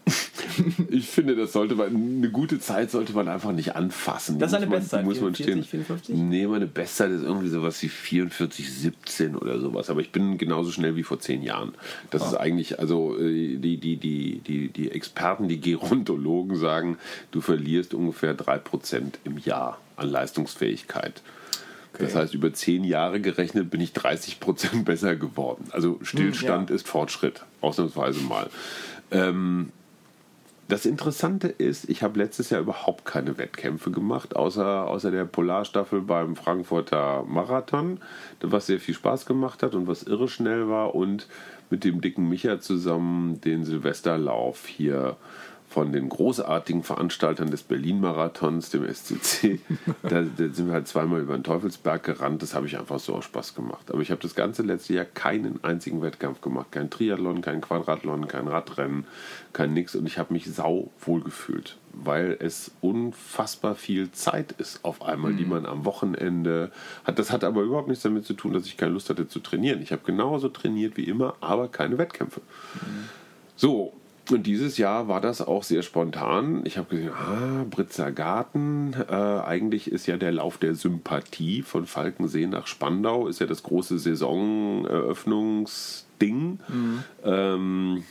[0.89, 4.39] ich finde, das sollte man, eine gute Zeit sollte man einfach nicht anfassen.
[4.39, 6.15] Das ist eine Bestzeit, muss man 44, 54?
[6.15, 9.89] Nee, meine Bestzeit ist irgendwie sowas wie 44, 17 oder sowas.
[9.89, 11.73] Aber ich bin genauso schnell wie vor zehn Jahren.
[12.09, 12.25] Das oh.
[12.25, 16.97] ist eigentlich, also äh, die, die, die, die, die Experten, die Gerontologen sagen,
[17.31, 21.21] du verlierst ungefähr 3% im Jahr an Leistungsfähigkeit.
[21.93, 22.03] Okay.
[22.03, 25.65] Das heißt, über zehn Jahre gerechnet bin ich 30 Prozent besser geworden.
[25.71, 26.75] Also Stillstand hm, ja.
[26.75, 28.49] ist Fortschritt, ausnahmsweise mal.
[29.12, 29.71] Ähm,
[30.69, 36.01] das Interessante ist, ich habe letztes Jahr überhaupt keine Wettkämpfe gemacht, außer, außer der Polarstaffel
[36.01, 37.99] beim Frankfurter Marathon,
[38.39, 41.27] was sehr viel Spaß gemacht hat und was irre schnell war und
[41.71, 45.17] mit dem dicken Micha zusammen den Silvesterlauf hier
[45.69, 49.60] von den großartigen Veranstaltern des Berlin-Marathons, dem SCC.
[50.01, 52.41] da, da, sind wir halt zweimal über den Teufelsberg gerannt.
[52.41, 53.91] Das habe ich einfach so aus Spaß gemacht.
[53.91, 56.71] Aber ich habe das ganze letzte Jahr keinen einzigen Wettkampf gemacht.
[56.71, 59.05] Kein Triathlon, kein Quadrathlon, kein Radrennen,
[59.53, 59.95] kein nix.
[59.95, 65.34] Und ich habe mich sau wohl gefühlt, weil es unfassbar viel Zeit ist auf einmal,
[65.34, 65.38] mhm.
[65.38, 66.71] die man am Wochenende
[67.03, 67.19] hat.
[67.19, 69.84] Das hat aber überhaupt nichts damit zu tun, dass ich keine Lust hatte zu trainieren.
[69.84, 72.41] Ich habe genauso trainiert wie immer, aber keine Wettkämpfe.
[72.73, 73.10] Mhm.
[73.55, 73.93] So,
[74.31, 76.61] und dieses Jahr war das auch sehr spontan.
[76.65, 81.85] Ich habe gesehen, ah, Britzer Garten, äh, eigentlich ist ja der Lauf der Sympathie von
[81.85, 86.59] Falkensee nach Spandau, ist ja das große Saisoneröffnungsding.
[86.67, 87.03] Mhm.
[87.23, 88.03] Ähm,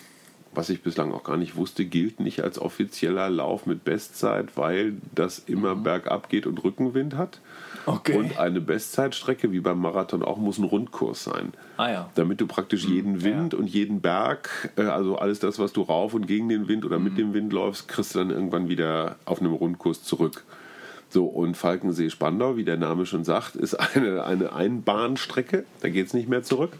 [0.59, 4.95] was ich bislang auch gar nicht wusste, gilt nicht als offizieller Lauf mit Bestzeit, weil
[5.15, 5.85] das immer mhm.
[5.85, 7.41] bergab geht und Rückenwind hat.
[7.87, 8.19] Okay.
[8.19, 11.53] Und eine Bestzeitstrecke, wie beim Marathon auch, muss ein Rundkurs sein.
[11.77, 12.11] Ah, ja.
[12.17, 12.93] Damit du praktisch mhm.
[12.93, 13.59] jeden Wind ja.
[13.61, 16.99] und jeden Berg, äh, also alles das, was du rauf und gegen den Wind oder
[16.99, 17.05] mhm.
[17.05, 20.43] mit dem Wind läufst, kriegst du dann irgendwann wieder auf einem Rundkurs zurück.
[21.09, 25.65] So, und Falkensee-Spandau, wie der Name schon sagt, ist eine, eine Einbahnstrecke.
[25.83, 26.73] Da geht es nicht mehr zurück.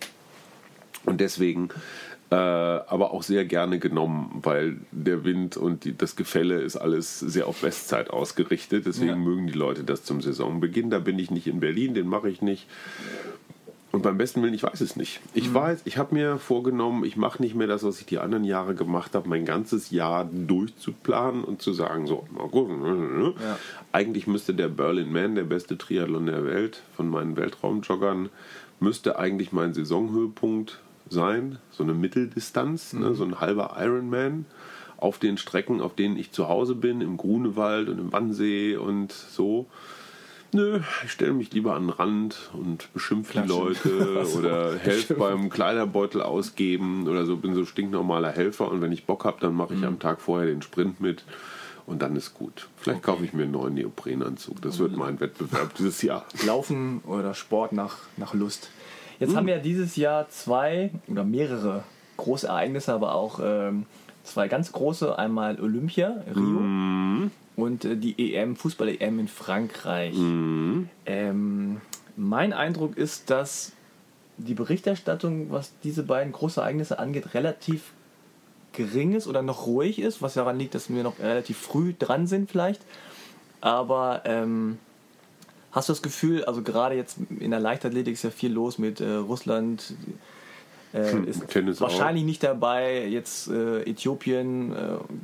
[1.05, 1.71] Und deswegen
[2.35, 7.47] aber auch sehr gerne genommen, weil der Wind und die, das Gefälle ist alles sehr
[7.47, 8.85] auf Westzeit ausgerichtet.
[8.87, 9.17] Deswegen ja.
[9.17, 10.91] mögen die Leute das zum Saisonbeginn.
[10.91, 12.67] Da bin ich nicht in Berlin, den mache ich nicht.
[13.91, 15.21] Und beim besten Willen, ich weiß es nicht.
[15.33, 15.55] Ich mhm.
[15.55, 18.75] weiß, ich habe mir vorgenommen, ich mache nicht mehr das, was ich die anderen Jahre
[18.75, 23.35] gemacht habe, mein ganzes Jahr durchzuplanen und zu sagen, so, na gut, ne, ne, ne.
[23.43, 23.59] Ja.
[23.93, 28.29] eigentlich müsste der Berlin Man, der beste Triathlon der Welt, von meinen Weltraumjoggern,
[28.79, 30.79] müsste eigentlich mein Saisonhöhepunkt
[31.11, 33.07] sein, so eine Mitteldistanz, ne, mhm.
[33.07, 34.47] ne, so ein halber Ironman
[34.97, 39.13] auf den Strecken, auf denen ich zu Hause bin, im Grunewald und im Wannsee und
[39.13, 39.67] so.
[40.53, 45.15] Nö, ich stelle mich lieber an den Rand und beschimpfe die Leute so, oder helfe
[45.15, 49.55] beim Kleiderbeutel ausgeben oder so, bin so stinknormaler Helfer und wenn ich Bock habe, dann
[49.55, 49.87] mache ich mhm.
[49.87, 51.25] am Tag vorher den Sprint mit
[51.87, 52.69] und dann ist gut.
[52.77, 53.13] Vielleicht okay.
[53.13, 54.61] kaufe ich mir einen neuen Neoprenanzug.
[54.63, 56.25] Das wird mein Wettbewerb dieses Jahr.
[56.47, 58.71] Laufen oder Sport nach, nach Lust.
[59.21, 59.37] Jetzt hm.
[59.37, 61.85] haben wir dieses Jahr zwei oder mehrere
[62.17, 63.87] große Ereignisse, aber auch ähm,
[64.25, 65.19] zwei ganz große.
[65.19, 66.61] Einmal Olympia, Rio.
[66.61, 67.31] Mm.
[67.57, 70.15] Und äh, die EM, Fußball-EM in Frankreich.
[70.15, 70.85] Mm.
[71.07, 71.81] Ähm,
[72.17, 73.73] mein Eindruck ist, dass
[74.37, 77.93] die Berichterstattung, was diese beiden großen Ereignisse angeht, relativ
[78.73, 82.27] gering ist oder noch ruhig ist, was daran liegt, dass wir noch relativ früh dran
[82.27, 82.83] sind vielleicht.
[83.61, 84.79] Aber ähm,
[85.79, 89.01] hast du das Gefühl, also gerade jetzt in der Leichtathletik ist ja viel los mit
[89.01, 89.95] äh, Russland,
[90.93, 92.27] äh, hm, ist Tennis wahrscheinlich auch.
[92.27, 94.77] nicht dabei, jetzt äh, Äthiopien, äh,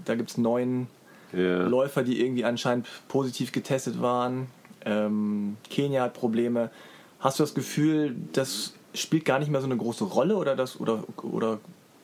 [0.04, 0.86] da gibt es neun
[1.32, 1.66] yeah.
[1.66, 4.46] Läufer, die irgendwie anscheinend positiv getestet waren.
[4.84, 6.70] Ähm, Kenia hat Probleme.
[7.18, 10.78] Hast du das Gefühl, das spielt gar nicht mehr so eine große Rolle oder, das,
[10.78, 11.58] oder, oder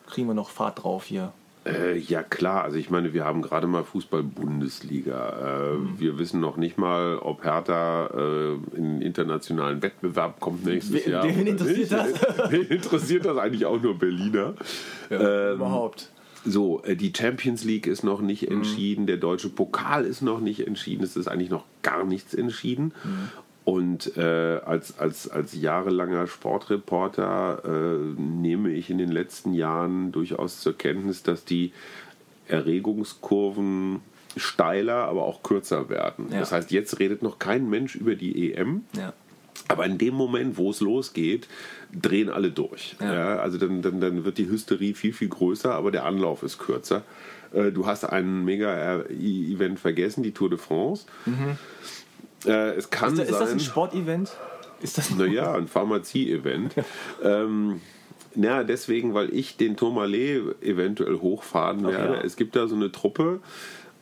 [0.08, 1.32] kriegen wir noch Fahrt drauf hier?
[1.66, 5.72] Äh, ja klar, also ich meine, wir haben gerade mal Fußball-Bundesliga.
[5.72, 6.00] Äh, mhm.
[6.00, 11.24] Wir wissen noch nicht mal, ob Hertha äh, in internationalen Wettbewerb kommt nächstes We Jahr.
[11.24, 12.08] Wen interessiert das?
[12.50, 14.54] Wen interessiert das eigentlich auch nur Berliner?
[15.10, 16.10] Ja, ähm, überhaupt.
[16.46, 18.56] So, äh, die Champions League ist noch nicht mhm.
[18.56, 22.94] entschieden, der deutsche Pokal ist noch nicht entschieden, es ist eigentlich noch gar nichts entschieden.
[23.04, 23.28] Mhm.
[23.64, 30.60] Und äh, als, als, als jahrelanger Sportreporter äh, nehme ich in den letzten Jahren durchaus
[30.60, 31.72] zur Kenntnis, dass die
[32.48, 34.00] Erregungskurven
[34.36, 36.28] steiler, aber auch kürzer werden.
[36.30, 36.40] Ja.
[36.40, 38.84] Das heißt, jetzt redet noch kein Mensch über die EM.
[38.96, 39.12] Ja.
[39.68, 41.46] Aber in dem Moment, wo es losgeht,
[41.92, 42.96] drehen alle durch.
[43.00, 43.14] Ja.
[43.14, 43.36] ja.
[43.36, 47.02] also dann, dann, dann wird die Hysterie viel, viel größer, aber der Anlauf ist kürzer.
[47.52, 51.06] Äh, du hast ein Mega-Event vergessen, die Tour de France.
[51.26, 51.58] Mhm.
[52.46, 54.36] Äh, es kann ist, da, ist sein, das ein Sportevent?
[54.80, 56.74] Ist das naja, ein Pharmazie-Event.
[57.22, 57.80] ähm,
[58.34, 62.14] ja, deswegen, weil ich den Tourmalet eventuell hochfahren okay, werde.
[62.14, 62.20] Ja.
[62.22, 63.40] Es gibt da so eine Truppe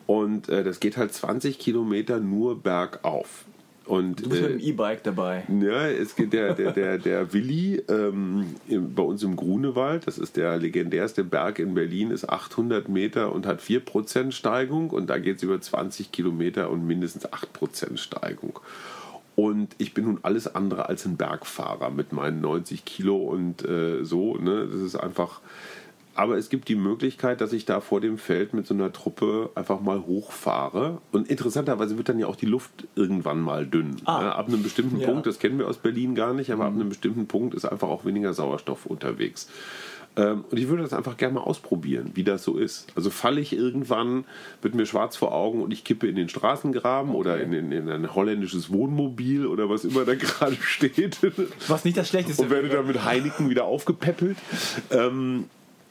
[0.07, 3.45] und äh, das geht halt 20 Kilometer nur bergauf.
[3.89, 5.45] Und, du bist äh, mit dem E-Bike dabei.
[5.49, 8.55] Ja, es geht der, der, der, der Willi ähm,
[8.95, 13.47] bei uns im Grunewald, das ist der legendärste Berg in Berlin, ist 800 Meter und
[13.47, 18.61] hat 4% Steigung und da geht es über 20 Kilometer und mindestens 8% Steigung.
[19.35, 24.05] Und ich bin nun alles andere als ein Bergfahrer mit meinen 90 Kilo und äh,
[24.05, 24.37] so.
[24.37, 24.67] Ne?
[24.71, 25.41] Das ist einfach
[26.19, 29.51] aber es gibt die Möglichkeit, dass ich da vor dem Feld mit so einer Truppe
[29.55, 30.99] einfach mal hochfahre.
[31.13, 33.99] Und interessanterweise wird dann ja auch die Luft irgendwann mal dünn.
[34.05, 34.23] Ah.
[34.23, 35.07] Ja, ab einem bestimmten ja.
[35.07, 36.71] Punkt, das kennen wir aus Berlin gar nicht, aber mhm.
[36.71, 39.49] ab einem bestimmten Punkt ist einfach auch weniger Sauerstoff unterwegs.
[40.17, 42.89] Ähm, und ich würde das einfach gerne mal ausprobieren, wie das so ist.
[42.97, 44.25] Also falle ich irgendwann,
[44.61, 47.21] wird mir schwarz vor Augen und ich kippe in den Straßengraben okay.
[47.21, 51.19] oder in, in, in, ein holländisches Wohnmobil oder was immer da gerade steht.
[51.69, 52.43] Was nicht das Schlechteste.
[52.43, 54.37] Und werde dann mit Heineken wieder aufgepäppelt.
[54.91, 55.45] Ähm,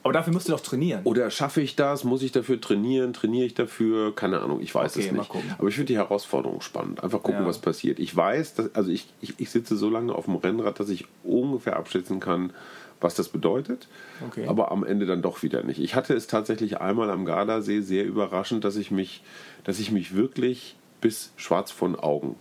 [0.08, 1.02] aber dafür musst du doch trainieren.
[1.04, 2.02] Oder schaffe ich das?
[2.02, 3.12] Muss ich dafür trainieren?
[3.12, 4.16] Trainiere ich dafür?
[4.16, 5.30] Keine Ahnung, ich weiß okay, es nicht.
[5.58, 7.04] Aber ich finde die Herausforderung spannend.
[7.04, 7.46] Einfach gucken, ja.
[7.46, 7.98] was passiert.
[7.98, 11.04] Ich weiß, dass, also ich, ich, ich sitze so lange auf dem Rennrad, dass ich
[11.24, 12.54] ungefähr abschätzen kann,
[13.02, 13.86] was das bedeutet.
[14.26, 14.46] Okay.
[14.46, 15.78] Aber am Ende dann doch wieder nicht.
[15.78, 19.22] Ich hatte es tatsächlich einmal am Gardasee sehr überraschend, dass ich mich,
[19.64, 22.36] dass ich mich wirklich bis schwarz von Augen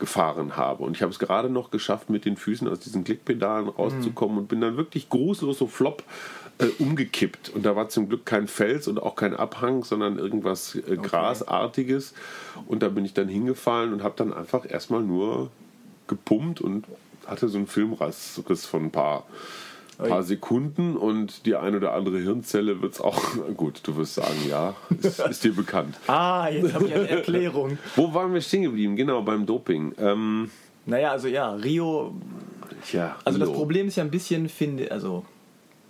[0.00, 0.82] gefahren habe.
[0.82, 4.40] Und ich habe es gerade noch geschafft, mit den Füßen aus diesen Klickpedalen rauszukommen mhm.
[4.42, 6.02] und bin dann wirklich grußlos so flop
[6.58, 7.50] äh, umgekippt.
[7.50, 12.14] Und da war zum Glück kein Fels und auch kein Abhang, sondern irgendwas äh, Grasartiges.
[12.66, 15.50] Und da bin ich dann hingefallen und habe dann einfach erstmal nur
[16.06, 16.86] gepumpt und
[17.26, 19.24] hatte so einen Filmriss von ein paar,
[19.98, 23.20] paar Sekunden und die eine oder andere Hirnzelle wird es auch,
[23.56, 25.96] gut, du wirst sagen, ja, ist, ist dir bekannt.
[26.06, 27.78] ah, jetzt habe ich eine Erklärung.
[27.96, 28.96] Wo waren wir stehen geblieben?
[28.96, 29.94] Genau, beim Doping.
[29.98, 30.50] Ähm,
[30.86, 32.14] naja, also ja, Rio.
[32.92, 33.48] Ja, also Rio.
[33.48, 35.24] das Problem ist ja ein bisschen, finde, also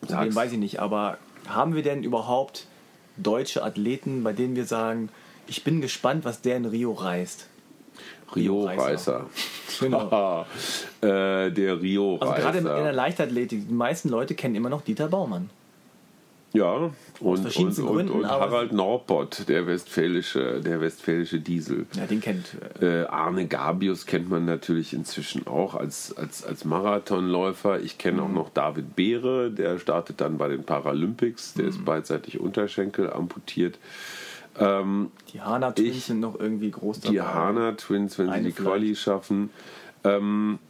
[0.07, 2.67] Problem weiß ich nicht, aber haben wir denn überhaupt
[3.17, 5.09] deutsche Athleten, bei denen wir sagen,
[5.47, 7.49] ich bin gespannt, was der in Rio reist?
[8.35, 9.27] Rio-Reißer.
[9.81, 10.47] Genau.
[11.01, 12.33] äh, der Rio-Reißer.
[12.33, 15.51] Also gerade in der Leichtathletik, die meisten Leute kennen immer noch Dieter Baumann.
[16.55, 21.87] Ja, und, und, und, und Harald Norpott, der westfälische, der westfälische Diesel.
[21.97, 22.57] Ja, den kennt.
[22.81, 27.81] Äh, äh, Arne Gabius kennt man natürlich inzwischen auch als, als, als Marathonläufer.
[27.81, 28.23] Ich kenne mhm.
[28.23, 31.71] auch noch David Beere, der startet dann bei den Paralympics, der mhm.
[31.71, 33.77] ist beidseitig Unterschenkel amputiert.
[34.57, 37.15] Ähm, die Hana Twins sind noch irgendwie groß dabei.
[37.15, 39.51] Die Hana Twins, wenn Eine sie die Quali schaffen.
[40.05, 40.61] Ähm,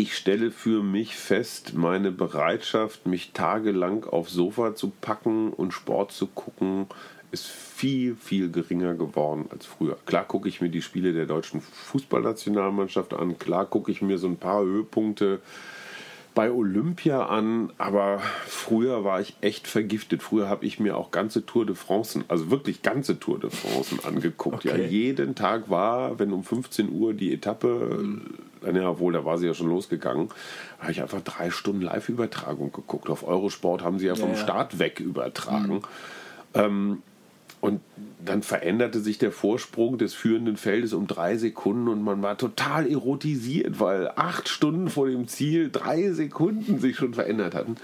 [0.00, 6.12] ich stelle für mich fest, meine Bereitschaft, mich tagelang aufs Sofa zu packen und Sport
[6.12, 6.86] zu gucken,
[7.32, 9.98] ist viel, viel geringer geworden als früher.
[10.06, 14.26] Klar gucke ich mir die Spiele der deutschen Fußballnationalmannschaft an, klar gucke ich mir so
[14.26, 15.40] ein paar Höhepunkte
[16.34, 20.22] bei Olympia an, aber früher war ich echt vergiftet.
[20.22, 23.96] Früher habe ich mir auch ganze Tour de France, also wirklich ganze Tour de France
[24.04, 24.64] angeguckt.
[24.64, 24.68] Okay.
[24.68, 28.49] Ja, jeden Tag war, wenn um 15 Uhr die Etappe, mhm.
[28.62, 30.28] Ja, wohl, da war sie ja schon losgegangen,
[30.78, 33.08] habe ich einfach drei Stunden Live-Übertragung geguckt.
[33.08, 34.42] Auf Eurosport haben sie ja vom ja, ja.
[34.42, 35.74] Start weg übertragen.
[35.74, 35.82] Mhm.
[36.54, 37.02] Ähm,
[37.60, 37.82] und
[38.24, 42.90] dann veränderte sich der Vorsprung des führenden Feldes um drei Sekunden und man war total
[42.90, 47.76] erotisiert, weil acht Stunden vor dem Ziel drei Sekunden sich schon verändert hatten.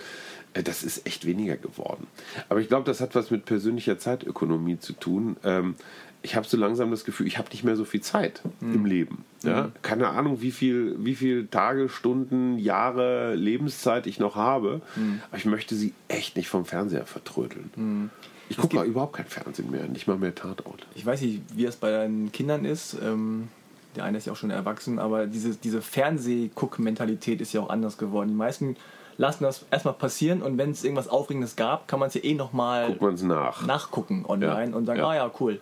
[0.55, 2.07] Äh, das ist echt weniger geworden.
[2.49, 5.37] Aber ich glaube, das hat was mit persönlicher Zeitökonomie zu tun.
[5.45, 5.75] Ähm,
[6.23, 8.75] ich habe so langsam das Gefühl, ich habe nicht mehr so viel Zeit mhm.
[8.75, 9.25] im Leben.
[9.43, 9.65] Ja?
[9.65, 9.73] Mhm.
[9.83, 14.81] Keine Ahnung, wie viel, wie viel Tage, Stunden, Jahre Lebenszeit ich noch habe.
[14.97, 15.21] Mhm.
[15.29, 17.71] Aber ich möchte sie echt nicht vom Fernseher vertrödeln.
[17.77, 18.11] Mhm.
[18.49, 20.87] Ich gucke überhaupt kein Fernsehen mehr, nicht mal mehr Tatort.
[20.95, 22.97] Ich weiß nicht, wie es bei deinen Kindern ist.
[23.03, 23.49] Ähm,
[23.97, 27.99] der eine ist ja auch schon erwachsen, aber diese, diese Fernsehguck-Mentalität ist ja auch anders
[27.99, 28.29] geworden.
[28.29, 28.77] Die meisten
[29.17, 32.35] lassen das erstmal passieren und wenn es irgendwas Aufregendes gab, kann man es ja eh
[32.35, 33.67] nochmal nach.
[33.67, 34.77] nachgucken online ja.
[34.77, 35.09] und sagen, ja.
[35.09, 35.61] ah ja, cool.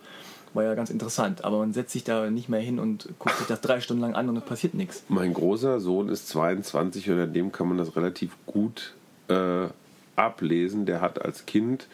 [0.55, 3.47] War ja ganz interessant, aber man setzt sich da nicht mehr hin und guckt sich
[3.47, 5.03] das drei Stunden lang an und es passiert nichts.
[5.09, 8.93] Mein großer Sohn ist 22 und an dem kann man das relativ gut
[9.27, 9.67] äh,
[10.15, 10.85] ablesen.
[10.85, 11.87] Der hat als Kind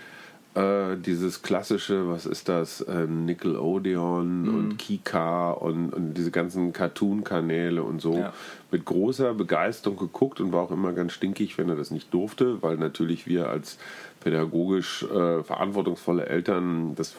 [0.54, 4.56] äh, dieses klassische, was ist das, äh, Nickelodeon mhm.
[4.56, 8.34] und Kika und, und, diese ganzen Cartoon-Kanäle und so ja.
[8.70, 12.62] mit großer Begeisterung geguckt und war auch immer ganz stinkig, wenn er das nicht durfte,
[12.62, 13.78] weil natürlich wir als
[14.20, 17.16] pädagogisch äh, verantwortungsvolle Eltern das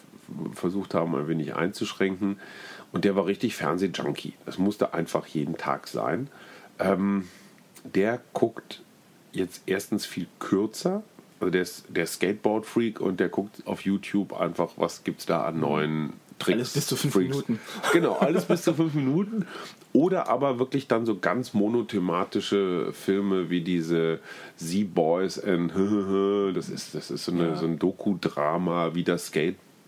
[0.54, 2.38] versucht haben, ein wenig einzuschränken.
[2.92, 4.34] Und der war richtig Fernsehjunkie.
[4.46, 6.28] Es musste einfach jeden Tag sein.
[6.78, 7.28] Ähm,
[7.84, 8.82] der guckt
[9.32, 11.02] jetzt erstens viel kürzer
[11.42, 15.42] also der ist der Skateboard-Freak und der guckt auf YouTube einfach, was gibt es da
[15.42, 16.54] an neuen Tricks.
[16.54, 17.30] Alles bis zu fünf Freaks.
[17.30, 17.60] Minuten.
[17.92, 19.46] Genau, alles bis zu fünf Minuten.
[19.92, 24.20] Oder aber wirklich dann so ganz monothematische Filme wie diese
[24.56, 25.72] Z Boys and
[26.56, 27.56] das ist, das ist so, eine, ja.
[27.56, 29.32] so ein Doku-Drama wie das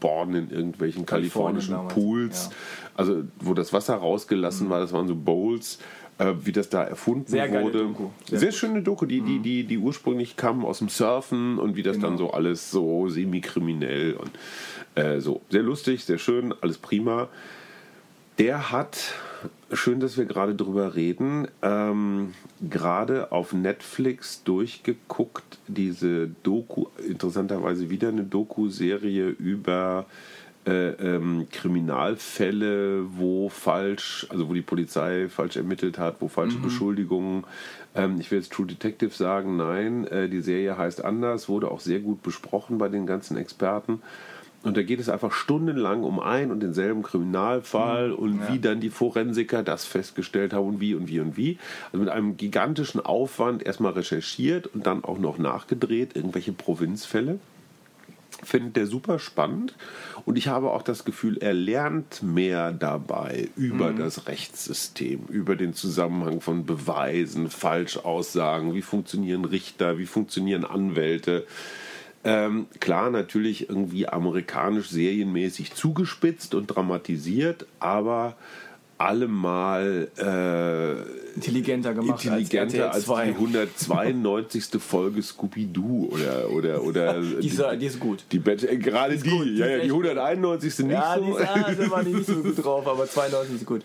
[0.04, 2.50] Skateboarden in irgendwelchen kalifornischen Pools.
[2.50, 2.56] Ja.
[2.96, 4.70] Also wo das Wasser rausgelassen mhm.
[4.70, 5.78] war, das waren so Bowls
[6.18, 7.78] äh, wie das da erfunden Sehr wurde.
[7.78, 8.10] Doku.
[8.28, 9.42] Sehr, Sehr schöne Doku, die, die, mhm.
[9.42, 12.08] die, die ursprünglich kam aus dem Surfen und wie das genau.
[12.08, 14.30] dann so alles so semi-kriminell und
[14.94, 15.40] äh, so.
[15.50, 17.28] Sehr lustig, sehr schön, alles prima.
[18.38, 19.14] Der hat,
[19.72, 22.34] schön, dass wir gerade drüber reden, ähm,
[22.68, 30.06] gerade auf Netflix durchgeguckt, diese Doku, interessanterweise wieder eine Doku-Serie über
[30.66, 36.62] äh, ähm, Kriminalfälle, wo falsch, also wo die Polizei falsch ermittelt hat, wo falsche mhm.
[36.62, 37.44] Beschuldigungen.
[37.94, 41.80] Ähm, ich will jetzt True Detective sagen, nein, äh, die Serie heißt anders, wurde auch
[41.80, 44.00] sehr gut besprochen bei den ganzen Experten.
[44.64, 48.52] Und da geht es einfach stundenlang um ein und denselben Kriminalfall mhm, und ja.
[48.52, 51.58] wie dann die Forensiker das festgestellt haben und wie und wie und wie.
[51.92, 57.38] Also mit einem gigantischen Aufwand erstmal recherchiert und dann auch noch nachgedreht, irgendwelche Provinzfälle
[58.42, 59.74] findet der super spannend
[60.24, 63.98] und ich habe auch das Gefühl, er lernt mehr dabei über mhm.
[63.98, 71.46] das Rechtssystem, über den Zusammenhang von Beweisen, Falschaussagen, wie funktionieren Richter, wie funktionieren Anwälte.
[72.24, 78.36] Ähm, klar, natürlich irgendwie amerikanisch serienmäßig zugespitzt und dramatisiert, aber
[78.96, 84.64] allemal äh, intelligenter gemacht intelligenter als, als, die 192.
[84.78, 89.66] Folge Scooby-Doo oder oder oder die, die, ist gut die äh, gerade die, die, ja,
[89.66, 90.78] ja die 191.
[90.78, 93.66] nicht ja, so die, ist, da waren die nicht so gut drauf aber 92 ist
[93.66, 93.82] gut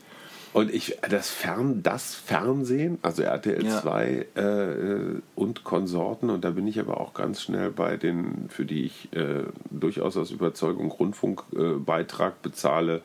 [0.54, 3.82] und ich das Fern das Fernsehen also RTL ja.
[3.82, 8.66] 2 äh, und Konsorten und da bin ich aber auch ganz schnell bei den für
[8.66, 13.02] die ich äh, durchaus aus Überzeugung Rundfunkbeitrag äh, bezahle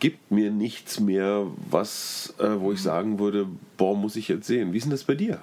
[0.00, 4.72] gibt mir nichts mehr, was, äh, wo ich sagen würde, boah, muss ich jetzt sehen.
[4.72, 5.40] Wie ist denn das bei dir?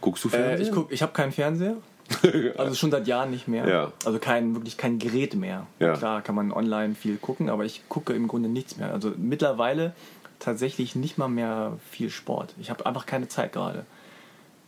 [0.00, 0.60] Guckst du Fernsehen?
[0.60, 1.76] Äh, ich guck, ich habe keinen Fernseher.
[2.56, 3.68] also schon seit Jahren nicht mehr.
[3.68, 3.92] Ja.
[4.04, 5.66] Also kein, wirklich kein Gerät mehr.
[5.78, 5.94] Ja.
[5.94, 8.92] Klar kann man online viel gucken, aber ich gucke im Grunde nichts mehr.
[8.92, 9.92] Also mittlerweile
[10.38, 12.54] tatsächlich nicht mal mehr viel Sport.
[12.60, 13.84] Ich habe einfach keine Zeit gerade.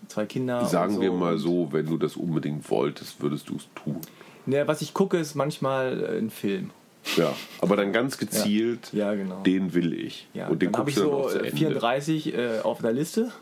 [0.09, 0.65] Zwei Kinder.
[0.65, 4.01] Sagen so wir mal so, wenn du das unbedingt wolltest, würdest du es tun.
[4.47, 6.71] Ne, was ich gucke, ist manchmal äh, ein Film.
[7.17, 9.11] Ja, aber dann ganz gezielt, ja.
[9.11, 9.43] Ja, genau.
[9.43, 10.29] den will ich.
[10.35, 13.33] Ja, und den dann habe ich so 34 äh, auf der Liste.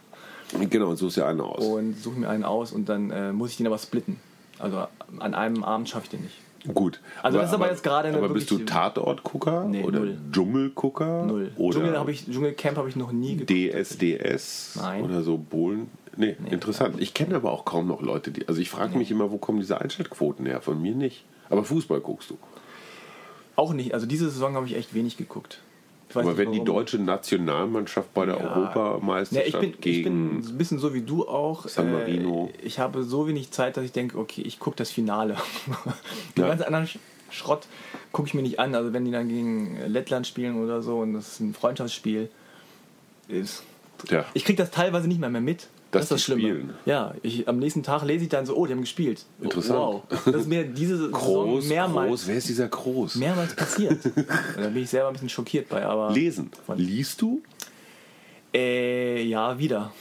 [0.71, 1.65] Genau, und suchst dir einen aus.
[1.65, 4.19] Und suche mir einen aus und dann äh, muss ich den aber splitten.
[4.59, 4.87] Also
[5.19, 6.37] an einem Abend schaffe ich den nicht.
[6.75, 7.01] Gut.
[7.23, 10.19] Also aber, das ist aber, jetzt gerade eine Aber bist du Tatortgucker nee, oder null.
[10.33, 11.25] Dschungelgucker?
[11.25, 11.53] Null.
[11.57, 13.51] Oder Dschungel hab ich, Dschungelcamp habe ich noch nie geguckt.
[13.51, 15.05] DSDS Nein.
[15.05, 15.89] oder so Bohlen?
[16.17, 16.97] Nee, nee interessant.
[16.99, 18.49] Ich kenne aber auch kaum noch Leute, die.
[18.49, 18.99] Also ich frage nee.
[18.99, 20.61] mich immer, wo kommen diese Einschaltquoten her?
[20.61, 21.25] Von mir nicht.
[21.51, 22.39] Aber Fußball guckst du.
[23.55, 23.95] Auch nicht.
[23.95, 25.61] Also diese Saison habe ich echt wenig geguckt.
[26.23, 28.55] Aber wenn die deutsche Nationalmannschaft bei der Ja.
[28.57, 31.69] Europameisterschaft Ja, ich, bin, ich gegen bin ein bisschen so wie du auch.
[31.69, 32.51] San Marino.
[32.63, 35.37] Äh, ich habe so wenig Zeit, dass ich denke, okay, ich gucke das Finale.
[36.37, 36.49] Den Ja.
[36.49, 36.99] ganzen anderen Sch-
[37.31, 37.67] Schrott
[38.13, 38.75] gucke ich mir nicht an.
[38.75, 42.29] Also wenn die dann gegen Lettland spielen oder so und das ist ein Freundschaftsspiel,
[43.29, 43.63] ist.
[44.11, 45.69] ja, Ich kriege das teilweise nicht mehr, mehr mit.
[45.93, 46.75] Dass das ist das Schlimme.
[46.85, 49.25] Ja, ich, am nächsten Tag lese ich dann so, oh, die haben gespielt.
[49.41, 49.79] Interessant.
[49.79, 50.03] Wow.
[50.25, 52.27] Das ist mir diese Saison groß, mehrmals, groß.
[52.27, 53.15] Wer ist dieser Groß?
[53.17, 53.99] mehrmals passiert.
[54.57, 55.85] da bin ich selber ein bisschen schockiert bei.
[55.87, 56.51] Aber Lesen.
[56.77, 57.41] Liest du?
[58.55, 59.93] Äh, ja, wieder.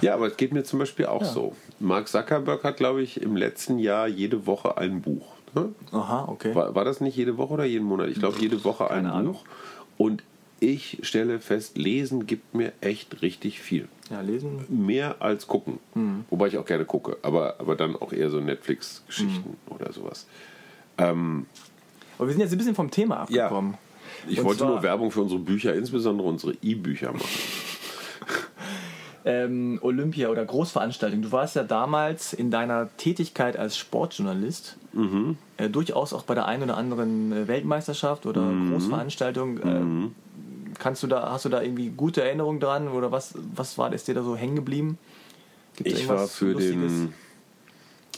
[0.00, 1.28] Ja, aber es geht mir zum Beispiel auch Ja.
[1.28, 1.54] so.
[1.80, 5.26] Mark Zuckerberg hat, glaube ich, im letzten Jahr jede Woche ein Buch.
[5.54, 5.68] Ne?
[5.92, 6.54] Aha, okay.
[6.54, 8.08] War, war das nicht jede Woche oder jeden Monat?
[8.08, 9.34] Ich glaube, jede Woche ein Keine Ahnung.
[9.34, 9.44] Buch.
[9.98, 10.22] Und
[10.60, 13.88] ich stelle fest, Lesen gibt mir echt richtig viel.
[14.12, 14.64] Ja, lesen.
[14.68, 15.78] Mehr als gucken.
[15.94, 16.24] Mhm.
[16.28, 19.74] Wobei ich auch gerne gucke, aber, aber dann auch eher so Netflix-Geschichten Mhm.
[19.74, 20.26] oder sowas.
[20.98, 21.46] Ähm,
[22.18, 23.44] Aber wir sind jetzt ein bisschen vom Thema Ja.
[23.46, 23.74] abgekommen.
[24.28, 27.24] ich Und wollte nur Werbung für unsere Bücher, insbesondere unsere E-Bücher machen.
[29.24, 31.22] Ähm, Olympia oder Großveranstaltung.
[31.22, 35.36] Du warst ja damals in deiner Tätigkeit als Sportjournalist Mhm.
[35.58, 38.72] äh, durchaus auch bei der einen oder anderen äh, Weltmeisterschaft oder Mhm.
[38.72, 39.58] Großveranstaltung.
[39.58, 39.62] Äh,
[40.82, 44.08] kannst du da, hast du da irgendwie gute Erinnerungen dran oder was, was war, ist
[44.08, 44.98] dir da so hängen geblieben?
[45.76, 46.74] Gibt's Ich war für Lustiges?
[46.74, 47.14] den.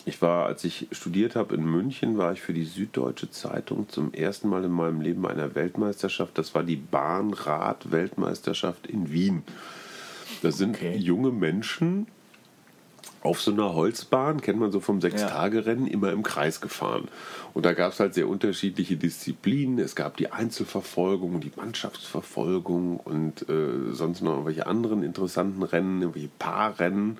[0.07, 4.13] Ich war, als ich studiert habe in München, war ich für die Süddeutsche Zeitung zum
[4.13, 6.37] ersten Mal in meinem Leben bei einer Weltmeisterschaft.
[6.37, 9.45] Das war die Bahnrad-Weltmeisterschaft in Wien.
[10.43, 10.97] Das sind Okay.
[10.97, 12.07] junge Menschen
[13.25, 17.09] auf so einer Holzbahn, kennt man so vom Sechstagerennen, immer im Kreis gefahren.
[17.55, 19.79] Und da gab es halt sehr unterschiedliche Disziplinen.
[19.79, 26.29] Es gab die Einzelverfolgung, die Mannschaftsverfolgung und äh, sonst noch irgendwelche anderen interessanten Rennen, irgendwelche
[26.39, 27.17] Paarrennen.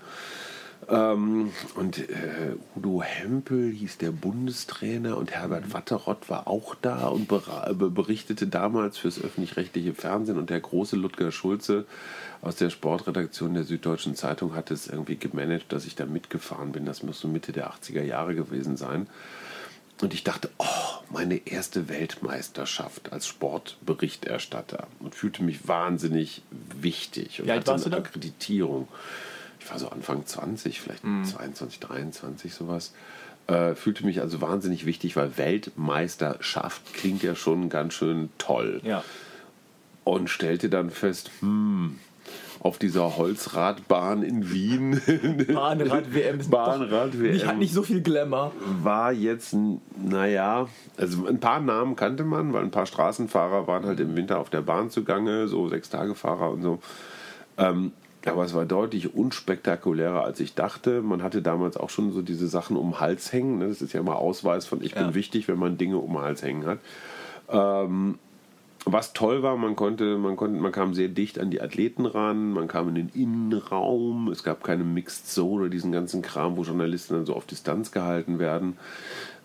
[0.89, 7.29] Ähm, und äh, Udo Hempel hieß der Bundestrainer und Herbert Watterott war auch da und
[7.29, 11.87] be- berichtete damals fürs öffentlich-rechtliche Fernsehen und der große Ludger Schulze
[12.43, 16.85] aus der Sportredaktion der Süddeutschen Zeitung hat es irgendwie gemanagt, dass ich da mitgefahren bin.
[16.85, 19.07] Das muss so Mitte der 80er Jahre gewesen sein.
[20.03, 20.65] Und ich dachte, oh,
[21.11, 26.43] meine erste Weltmeisterschaft als Sportberichterstatter und fühlte mich wahnsinnig
[26.81, 28.03] wichtig und alt hatte eine du da?
[29.65, 31.25] Ich war so Anfang 20, vielleicht Mhm.
[31.25, 32.93] 22, 23 sowas.
[33.47, 38.81] Äh, fühlte mich also wahnsinnig wichtig, weil Weltmeisterschaft klingt ja schon ganz schön toll.
[38.85, 39.03] Ja.
[40.05, 41.99] Und stellte dann fest, hm,
[42.61, 45.01] auf dieser Holzradbahn in Wien
[45.55, 47.33] Bahnrad-WM Bahnrad-WM.
[47.33, 48.53] Nicht, hat nicht so viel Glamour.
[48.83, 49.55] war jetzt,
[50.03, 54.39] naja, also ein paar Namen kannte man, weil ein paar Straßenfahrer waren halt im Winter
[54.39, 56.81] auf der Bahn zugange, so Sechstagefahrer und so.
[57.59, 57.93] Ähm,
[58.27, 61.03] aber es war deutlich unspektakulärer, als ich dachte.
[61.03, 63.59] Man hatte damals auch schon so diese Sachen um den Hals hängen.
[63.59, 63.69] ne?
[63.69, 65.15] Das ist ja immer Ausweis von ich bin Ja.
[65.15, 66.79] wichtig, wenn man Dinge um den Hals hängen hat.
[67.49, 68.19] Ähm,
[68.87, 72.53] was toll war, man konnte, man konnte, man kam sehr dicht an die Athleten ran,
[72.53, 76.63] man kam in den Innenraum, es gab keine Mixed Zone oder diesen ganzen Kram, wo
[76.65, 78.77] Journalisten dann so auf Distanz gehalten werden.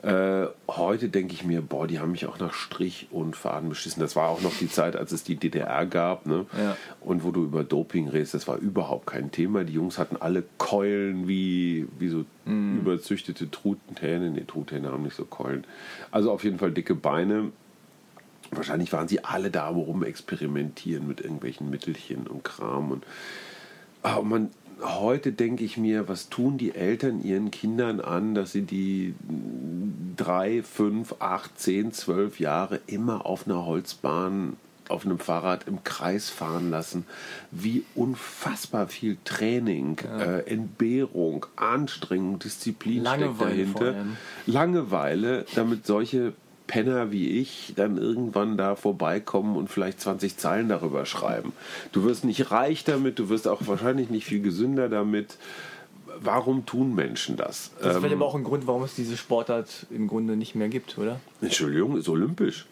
[0.02, 4.00] Äh, heute denke ich mir, boah, die haben mich auch nach Strich und Faden beschissen.
[4.00, 6.46] Das war auch noch die Zeit, als es die DDR gab, ne?
[6.58, 6.78] Ja.
[7.02, 9.66] Und wo du über Doping redest, das war überhaupt kein Thema.
[9.66, 14.32] Die Jungs hatten alle Keulen wie, wie so überzüchtete Truthähne.
[14.32, 15.66] Nee, Truthähne haben nicht so Keulen.
[16.12, 17.52] Also auf jeden Fall dicke Beine.
[18.52, 22.92] Wahrscheinlich waren sie alle da, worum experimentieren mit irgendwelchen Mittelchen und Kram.
[22.92, 23.06] Und
[24.02, 24.50] aber man,
[24.82, 29.14] heute denke ich mir, was tun die Eltern ihren Kindern an, dass sie die
[30.20, 34.58] drei, fünf, acht, zehn, zwölf Jahre immer auf einer Holzbahn,
[34.90, 37.06] auf einem Fahrrad im Kreis fahren lassen?
[37.52, 43.96] Wie unfassbar viel Training, äh, Entbehrung, Anstrengung, Disziplin Langeweile steckt dahinter.
[44.46, 46.34] Langeweile, damit solche
[46.68, 51.52] Penner wie ich dann irgendwann da vorbeikommen und vielleicht 20 Zeilen darüber schreiben.
[51.92, 55.38] Du wirst nicht reich damit, du wirst auch wahrscheinlich nicht viel gesünder damit.
[56.22, 57.72] Warum tun Menschen das?
[57.80, 60.54] Das ist vielleicht Ähm, aber auch ein Grund, warum es diese Sportart im Grunde nicht
[60.56, 61.20] mehr gibt, oder?
[61.42, 62.66] Entschuldigung, ist olympisch.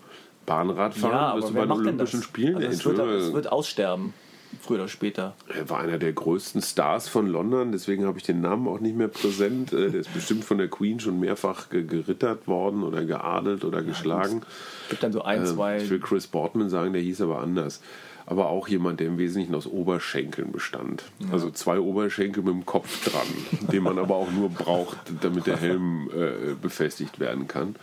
[0.46, 2.56] Bahnradfahren wirst du bei den Olympischen Spielen.
[2.56, 4.14] Also es, wird, es wird aussterben,
[4.62, 5.34] früher oder später.
[5.54, 8.96] Er war einer der größten Stars von London, deswegen habe ich den Namen auch nicht
[8.96, 9.74] mehr präsent.
[9.74, 13.82] Äh, Der ist bestimmt von der Queen schon mehrfach ge- gerittert worden oder geadelt oder
[13.82, 14.42] geschlagen.
[14.86, 15.78] Es gibt dann so ein, Ähm, zwei.
[15.78, 17.82] Ich will Chris Boardman sagen, der hieß aber anders.
[18.28, 21.06] Aber auch jemand, der im Wesentlichen aus Oberschenkeln bestand.
[21.32, 23.28] Also zwei Oberschenkel mit dem Kopf dran,
[23.72, 27.76] den man aber auch nur braucht, damit der Helm äh, befestigt werden kann.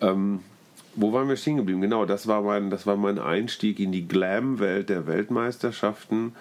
[0.00, 0.40] Ähm,
[0.94, 1.80] wo waren wir stehen geblieben?
[1.80, 6.32] Genau, das war mein, das war mein Einstieg in die Glam-Welt der Weltmeisterschaften.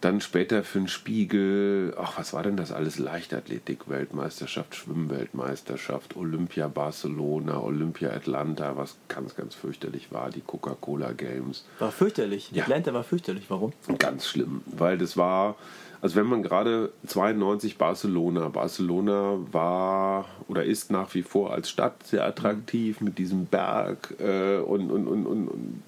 [0.00, 2.98] Dann später für den Spiegel, ach, was war denn das alles?
[2.98, 11.64] Leichtathletik-Weltmeisterschaft, Schwimmweltmeisterschaft, Olympia Barcelona, Olympia Atlanta, was ganz, ganz fürchterlich war, die Coca-Cola Games.
[11.78, 12.50] War fürchterlich.
[12.52, 12.64] Ja.
[12.64, 13.44] Atlanta war fürchterlich.
[13.48, 13.72] Warum?
[13.98, 15.56] Ganz schlimm, weil das war,
[16.00, 22.06] also wenn man gerade 92 Barcelona, Barcelona war oder ist nach wie vor als Stadt
[22.06, 25.82] sehr attraktiv mit diesem Berg äh, und, und, und, und, und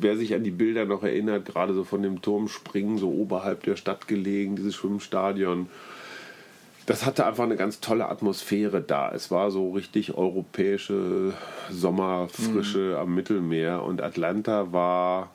[0.00, 3.76] wer sich an die Bilder noch erinnert, gerade so von dem Turmspringen, so oberhalb der
[3.76, 5.68] Stadt gelegen, dieses Schwimmstadion,
[6.86, 9.12] das hatte einfach eine ganz tolle Atmosphäre da.
[9.12, 11.32] Es war so richtig europäische
[11.70, 15.30] Sommerfrische am Mittelmeer und Atlanta war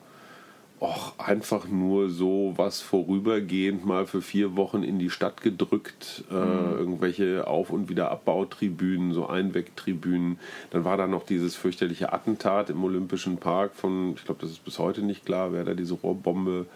[0.80, 6.24] och, einfach nur so was vorübergehend mal für vier Wochen in die Stadt gedrückt.
[6.30, 10.38] Äh, irgendwelche Auf- und Wiederabbautribünen, so Einwegtribünen.
[10.70, 14.64] Dann war da noch dieses fürchterliche Attentat im Olympischen Park von, ich glaube, das ist
[14.64, 16.66] bis heute nicht klar, wer da diese Rohrbombe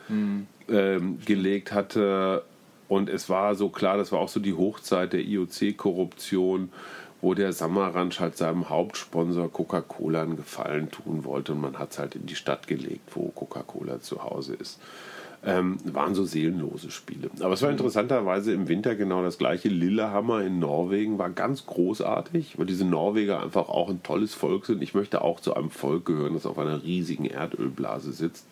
[0.68, 2.44] ähm, gelegt hatte.
[2.93, 6.70] Und es war so klar, das war auch so die Hochzeit der IOC-Korruption,
[7.22, 11.99] wo der Samaranch halt seinem Hauptsponsor Coca-Cola einen Gefallen tun wollte und man hat es
[11.99, 14.78] halt in die Stadt gelegt, wo Coca-Cola zu Hause ist.
[15.45, 17.28] Ähm, waren so seelenlose Spiele.
[17.40, 19.68] Aber es war interessanterweise im Winter genau das gleiche.
[19.68, 24.82] Lillehammer in Norwegen war ganz großartig, weil diese Norweger einfach auch ein tolles Volk sind.
[24.82, 28.47] Ich möchte auch zu einem Volk gehören, das auf einer riesigen Erdölblase sitzt.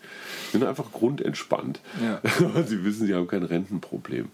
[0.50, 1.80] Sind einfach grundentspannt.
[2.02, 2.20] Ja.
[2.66, 4.28] sie wissen, sie haben kein Rentenproblem.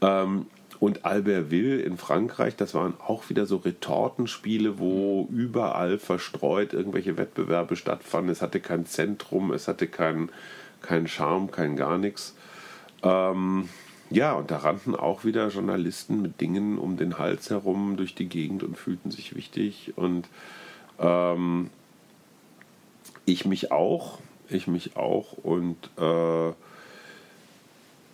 [0.00, 0.46] Ähm,
[0.80, 7.76] und Albertville in Frankreich, das waren auch wieder so Retortenspiele, wo überall verstreut irgendwelche Wettbewerbe
[7.76, 8.32] stattfanden.
[8.32, 10.30] Es hatte kein Zentrum, es hatte keinen
[10.80, 12.34] kein Charme, kein gar nichts.
[13.02, 13.68] Ähm,
[14.10, 18.28] ja, und da rannten auch wieder Journalisten mit Dingen um den Hals herum durch die
[18.28, 19.92] Gegend und fühlten sich wichtig.
[19.96, 20.28] Und
[20.98, 21.70] ähm,
[23.24, 24.18] ich mich auch,
[24.48, 25.32] ich mich auch.
[25.32, 26.48] Und äh,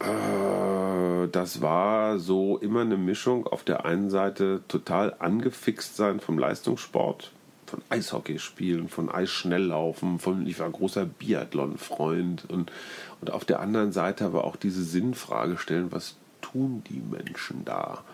[0.01, 3.47] äh, das war so immer eine Mischung.
[3.47, 7.33] Auf der einen Seite total angefixt sein vom Leistungssport,
[7.67, 12.73] von Eishockeyspielen, von Eisschnelllaufen, von ich war großer Biathlon-Freund und,
[13.21, 18.05] und auf der anderen Seite aber auch diese Sinnfrage stellen, was tun die Menschen da?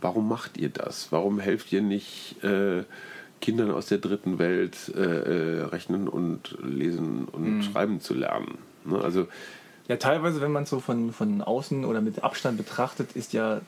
[0.00, 1.08] Warum macht ihr das?
[1.10, 2.84] Warum helft ihr nicht äh,
[3.40, 8.58] Kindern aus der dritten Welt äh, äh, rechnen und lesen und schreiben zu lernen?
[8.84, 8.98] Ne?
[8.98, 9.28] Also
[9.88, 13.60] Ja, teilweise, wenn man es so von, von außen oder mit Abstand betrachtet, ist ja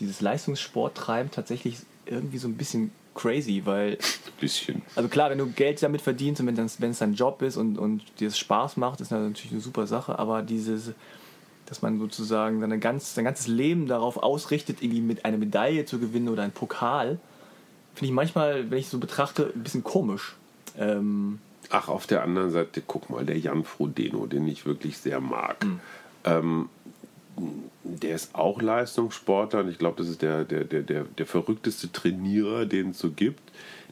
[0.00, 3.98] dieses Leistungssporttreiben tatsächlich irgendwie so ein bisschen crazy, weil, ein
[4.40, 4.82] bisschen.
[4.94, 8.02] also klar, wenn du Geld damit verdienst und wenn es dein Job ist und, und
[8.20, 10.92] dir es Spaß macht, ist das natürlich eine super Sache, aber dieses,
[11.66, 15.98] dass man sozusagen seine ganz, sein ganzes Leben darauf ausrichtet, irgendwie mit einer Medaille zu
[15.98, 17.18] gewinnen oder einen Pokal,
[17.94, 20.36] finde ich manchmal, wenn ich so betrachte, ein bisschen komisch.
[20.78, 21.40] Ähm,
[21.70, 25.66] Ach, auf der anderen Seite, guck mal, der Jan Frodeno, den ich wirklich sehr mag.
[26.24, 26.68] Ähm,
[27.84, 31.90] der ist auch Leistungssportler und ich glaube, das ist der, der, der, der, der verrückteste
[31.92, 33.40] Trainierer, den es so gibt.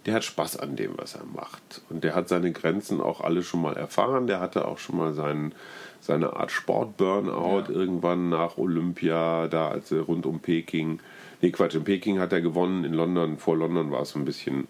[0.06, 1.82] Der hat Spaß an dem, was er macht.
[1.90, 4.28] Und der hat seine Grenzen auch alle schon mal erfahren.
[4.28, 5.52] Der hatte auch schon mal seinen,
[6.00, 7.70] seine Art Sport-Burnout Ja.
[7.70, 11.00] irgendwann nach Olympia, da als er rund um Peking.
[11.40, 14.68] Nee, Quatsch, in Peking hat er gewonnen, in London, vor London war es ein bisschen,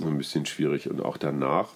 [0.00, 1.70] ein bisschen schwierig und auch danach.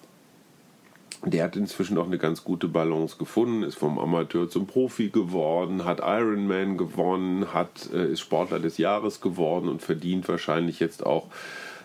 [1.25, 5.83] Der hat inzwischen auch eine ganz gute Balance gefunden, ist vom Amateur zum Profi geworden,
[5.83, 11.27] hat Ironman gewonnen, hat, äh, ist Sportler des Jahres geworden und verdient wahrscheinlich jetzt auch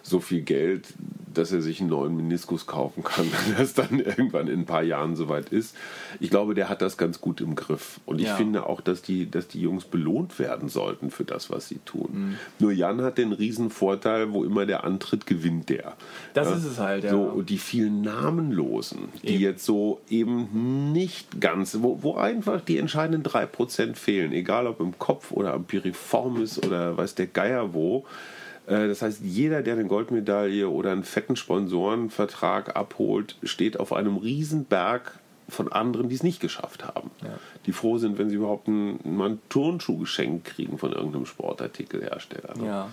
[0.03, 0.87] so viel Geld,
[1.33, 4.83] dass er sich einen neuen Meniskus kaufen kann, wenn das dann irgendwann in ein paar
[4.83, 5.75] Jahren soweit ist.
[6.21, 8.01] Ich glaube, der hat das ganz gut im Griff.
[8.05, 8.37] Und ich Ja.
[8.37, 12.37] finde auch, dass die, dass die Jungs belohnt werden sollten für das, was sie tun.
[12.59, 15.95] Nur Jan hat den riesen Vorteil, wo immer der antritt, gewinnt der.
[16.35, 17.11] Das ist es halt, ja.
[17.11, 19.41] So, und die vielen Namenlosen, die Eben.
[19.43, 24.99] jetzt so eben nicht ganz, wo, wo einfach die entscheidenden 3% fehlen, egal ob im
[24.99, 28.05] Kopf oder am Piriformis oder weiß der Geier wo.
[28.67, 34.17] Äh, Das heißt, jeder, der eine Goldmedaille oder einen fetten Sponsorenvertrag abholt, steht auf einem
[34.17, 37.11] Riesenberg von anderen, die es nicht geschafft haben.
[37.23, 37.39] Ja.
[37.67, 42.57] Die froh sind, wenn sie überhaupt einen, mal einen Turnschuh geschenkt kriegen von irgendeinem Sportartikelhersteller.
[42.57, 42.67] ne?
[42.67, 42.89] Ja.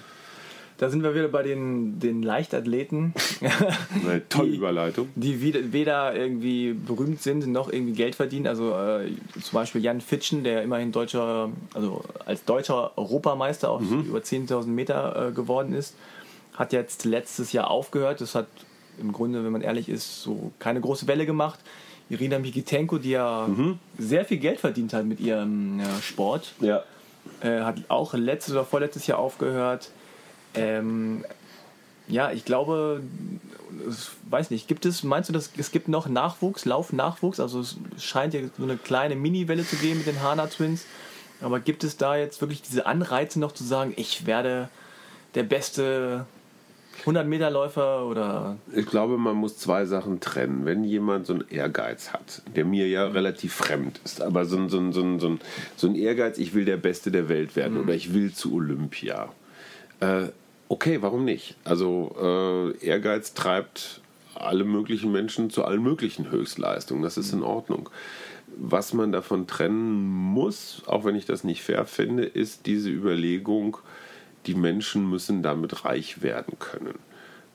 [0.80, 3.14] Da sind wir wieder bei den, den Leichtathleten,
[4.06, 5.10] Eine tolle Die- Überleitung.
[5.16, 5.42] die
[5.74, 8.48] weder, irgendwie berühmt sind noch irgendwie Geld verdienen.
[8.48, 9.12] Also äh,
[9.42, 15.28] zum Beispiel Jan Fitschen, der immerhin deutscher, also als deutscher Europameister auf über 10.000 Meter
[15.28, 15.96] äh, geworden ist,
[16.54, 18.22] hat jetzt letztes Jahr aufgehört.
[18.22, 18.48] Das hat
[19.02, 21.60] im Grunde, wenn man ehrlich ist, so keine große Welle gemacht.
[22.10, 23.48] Irina Mikitenko, die ja
[23.98, 26.84] sehr viel Geld verdient hat mit ihrem ja, Sport, Ja.
[27.42, 29.92] äh, hat auch letztes oder vorletztes Jahr aufgehört.
[30.56, 31.24] Ähm,
[32.08, 33.04] Ja, ich glaube,
[34.30, 37.40] weiß nicht, gibt es, meinst du, dass es gibt noch Nachwuchs, Laufnachwuchs?
[37.40, 40.86] Also es scheint ja so eine kleine Mini-Welle zu geben mit den Hana Twins.
[41.42, 44.70] Aber gibt es da jetzt wirklich diese Anreize noch zu sagen, ich werde
[45.36, 46.26] der beste
[47.06, 48.58] 100-Meter-Läufer oder?
[48.74, 50.66] Ich glaube, man muss zwei Sachen trennen.
[50.66, 54.70] Wenn jemand so einen Ehrgeiz hat, der mir ja relativ fremd ist, aber so ein,
[54.70, 55.40] so ein, so ein, so ein,
[55.78, 57.84] so ein Ehrgeiz, ich will der Beste der Welt werden mhm.
[57.84, 59.30] oder ich will zu Olympia.
[60.00, 60.28] Äh,
[60.68, 61.56] okay, warum nicht?
[61.64, 62.16] Also
[62.82, 64.02] äh, Ehrgeiz treibt
[64.36, 67.04] alle möglichen Menschen zu allen möglichen Höchstleistungen.
[67.04, 67.90] Das ist in Ordnung.
[68.58, 73.78] Was man davon trennen muss, auch wenn ich das nicht fair finde, ist diese Überlegung,
[74.46, 77.00] die Menschen müssen damit reich werden können.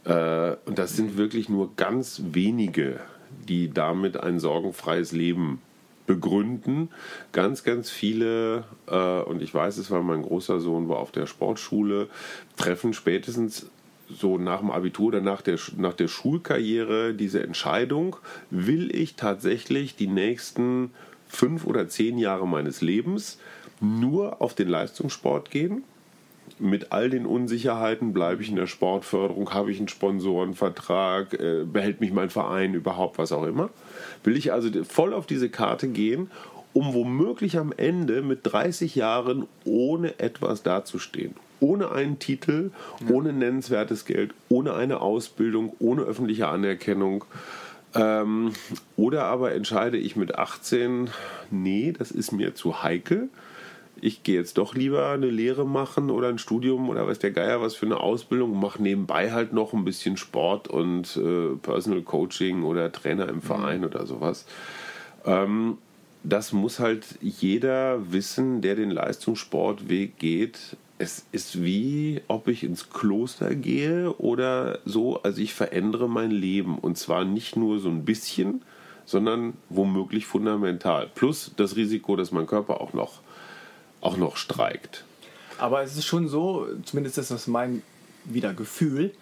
[0.05, 3.01] Äh, und das sind wirklich nur ganz wenige,
[3.49, 5.61] die damit ein sorgenfreies Leben
[6.07, 6.91] begründen.
[7.33, 11.27] Ganz, ganz viele, äh, und ich weiß es, weil mein großer Sohn war auf der
[11.27, 12.09] Sportschule,
[12.57, 13.71] treffen spätestens
[14.11, 18.17] so nach dem Abitur oder nach der, nach der Schulkarriere diese Entscheidung,
[18.51, 20.91] will ich tatsächlich die nächsten
[21.27, 23.39] fünf oder zehn Jahre meines Lebens
[23.81, 25.85] nur auf den Leistungssport gehen
[26.59, 32.01] mit all den Unsicherheiten bleibe ich in der Sportförderung, habe ich einen Sponsorenvertrag, äh, behält
[32.01, 33.71] mich mein Verein überhaupt, was auch immer.
[34.23, 36.31] Will ich also voll auf diese Karte gehen,
[36.73, 41.35] um womöglich am Ende mit 30 Jahren ohne etwas dazustehen.
[41.61, 42.73] Ohne einen Titel,
[43.11, 47.25] ohne nennenswertes Geld, ohne eine Ausbildung, ohne öffentliche Anerkennung.
[47.95, 48.53] Ähm,
[48.97, 51.11] oder aber entscheide ich mit 18,
[51.51, 53.29] nee, das ist mir zu heikel
[54.05, 57.63] ich gehe jetzt doch lieber eine Lehre machen oder ein Studium oder weiß der Geier
[57.63, 62.65] was für eine Ausbildung, mache nebenbei halt noch ein bisschen Sport und äh, Personal Coaching
[62.65, 63.87] oder Trainer im Verein mhm.
[63.87, 64.45] oder sowas.
[65.25, 65.79] Ähm,
[66.23, 70.77] das muss halt jeder wissen, der den Leistungssportweg geht.
[70.99, 75.23] Es ist wie, ob ich ins Kloster gehe oder so.
[75.23, 78.61] Also ich verändere mein Leben und zwar nicht nur so ein bisschen,
[79.07, 81.09] sondern womöglich fundamental.
[81.15, 83.24] Plus das Risiko, dass mein Körper auch noch
[84.05, 85.05] auch noch streikt.
[85.59, 87.83] Aber es ist schon so, zumindest ist das mein
[88.25, 89.13] wieder Gefühl,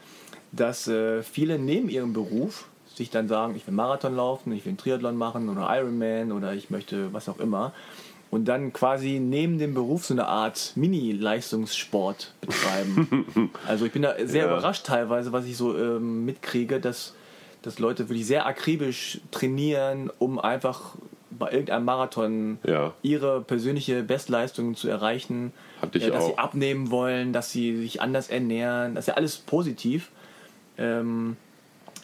[0.52, 4.70] dass äh, viele neben ihrem Beruf sich dann sagen, ich will Marathon laufen, ich will
[4.70, 7.72] einen Triathlon machen oder Ironman oder ich möchte was auch immer
[8.32, 13.50] und dann quasi neben dem Beruf so eine Art Mini-Leistungssport betreiben.
[13.68, 14.50] also ich bin da sehr ja.
[14.50, 17.14] überrascht teilweise, was ich so ähm, mitkriege, dass,
[17.60, 20.94] dass Leute wirklich sehr akribisch trainieren, um einfach
[21.38, 22.92] bei irgendeinem Marathon ja.
[23.02, 25.52] ihre persönliche Bestleistung zu erreichen,
[25.82, 26.26] äh, dass auch.
[26.28, 30.10] sie abnehmen wollen, dass sie sich anders ernähren, das ist ja alles positiv.
[30.78, 31.36] Ähm,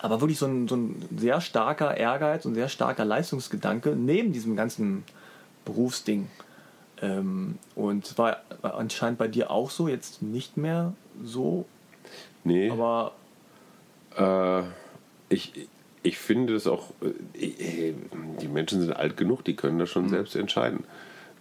[0.01, 4.57] aber wirklich so ein, so ein sehr starker Ehrgeiz und sehr starker Leistungsgedanke neben diesem
[4.57, 5.05] ganzen
[5.64, 6.29] Berufsding.
[7.01, 11.66] Ähm, und es war anscheinend bei dir auch so, jetzt nicht mehr so.
[12.45, 12.70] Nee.
[12.70, 13.12] Aber.
[14.16, 14.62] Äh,
[15.31, 15.68] ich,
[16.03, 16.92] ich finde das auch,
[17.34, 17.94] äh, äh,
[18.40, 20.11] die Menschen sind alt genug, die können das schon mhm.
[20.11, 20.84] selbst entscheiden.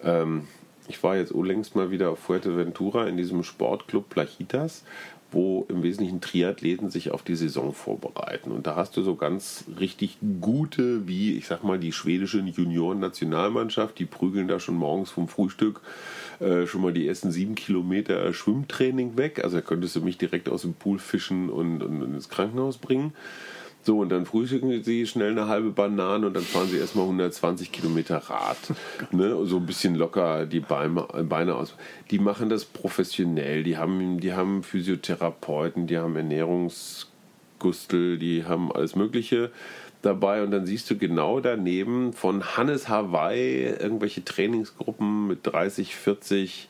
[0.03, 0.47] Ähm,
[0.87, 4.83] ich war jetzt unlängst mal wieder auf Fuerteventura in diesem Sportclub Plachitas,
[5.31, 8.51] wo im Wesentlichen Triathleten sich auf die Saison vorbereiten.
[8.51, 13.99] Und da hast du so ganz richtig gute, wie ich sag mal, die schwedische Junioren-Nationalmannschaft,
[13.99, 15.81] die prügeln da schon morgens vom Frühstück
[16.39, 19.43] äh, schon mal die ersten sieben Kilometer Schwimmtraining weg.
[19.43, 23.13] Also da könntest du mich direkt aus dem Pool fischen und, und ins Krankenhaus bringen.
[23.83, 27.71] So, und dann frühstücken sie schnell eine halbe Banane und dann fahren sie erstmal 120
[27.71, 28.57] Kilometer Rad.
[29.11, 29.45] ne?
[29.45, 31.73] So ein bisschen locker die Beine, Beine aus.
[32.11, 33.63] Die machen das professionell.
[33.63, 39.51] Die haben, die haben Physiotherapeuten, die haben Ernährungsgustel, die haben alles Mögliche
[40.01, 40.43] dabei.
[40.43, 46.67] Und dann siehst du genau daneben von Hannes Hawaii irgendwelche Trainingsgruppen mit 30, 40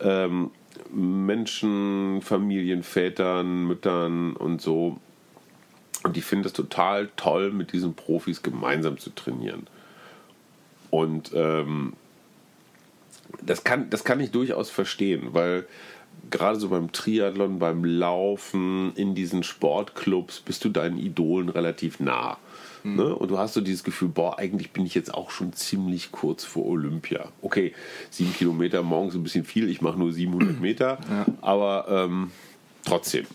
[0.00, 0.50] ähm,
[0.90, 4.98] Menschen, Familien, Vätern, Müttern und so
[6.02, 9.66] und die finden es total toll, mit diesen Profis gemeinsam zu trainieren.
[10.90, 11.94] Und ähm,
[13.42, 15.66] das, kann, das kann ich durchaus verstehen, weil
[16.30, 22.38] gerade so beim Triathlon, beim Laufen, in diesen Sportclubs bist du deinen Idolen relativ nah.
[22.82, 22.96] Mhm.
[22.96, 23.14] Ne?
[23.14, 26.44] Und du hast so dieses Gefühl, boah, eigentlich bin ich jetzt auch schon ziemlich kurz
[26.44, 27.28] vor Olympia.
[27.42, 27.74] Okay,
[28.10, 31.26] sieben Kilometer morgens ein bisschen viel, ich mache nur 700 Meter, ja.
[31.40, 32.30] aber ähm,
[32.84, 33.26] trotzdem.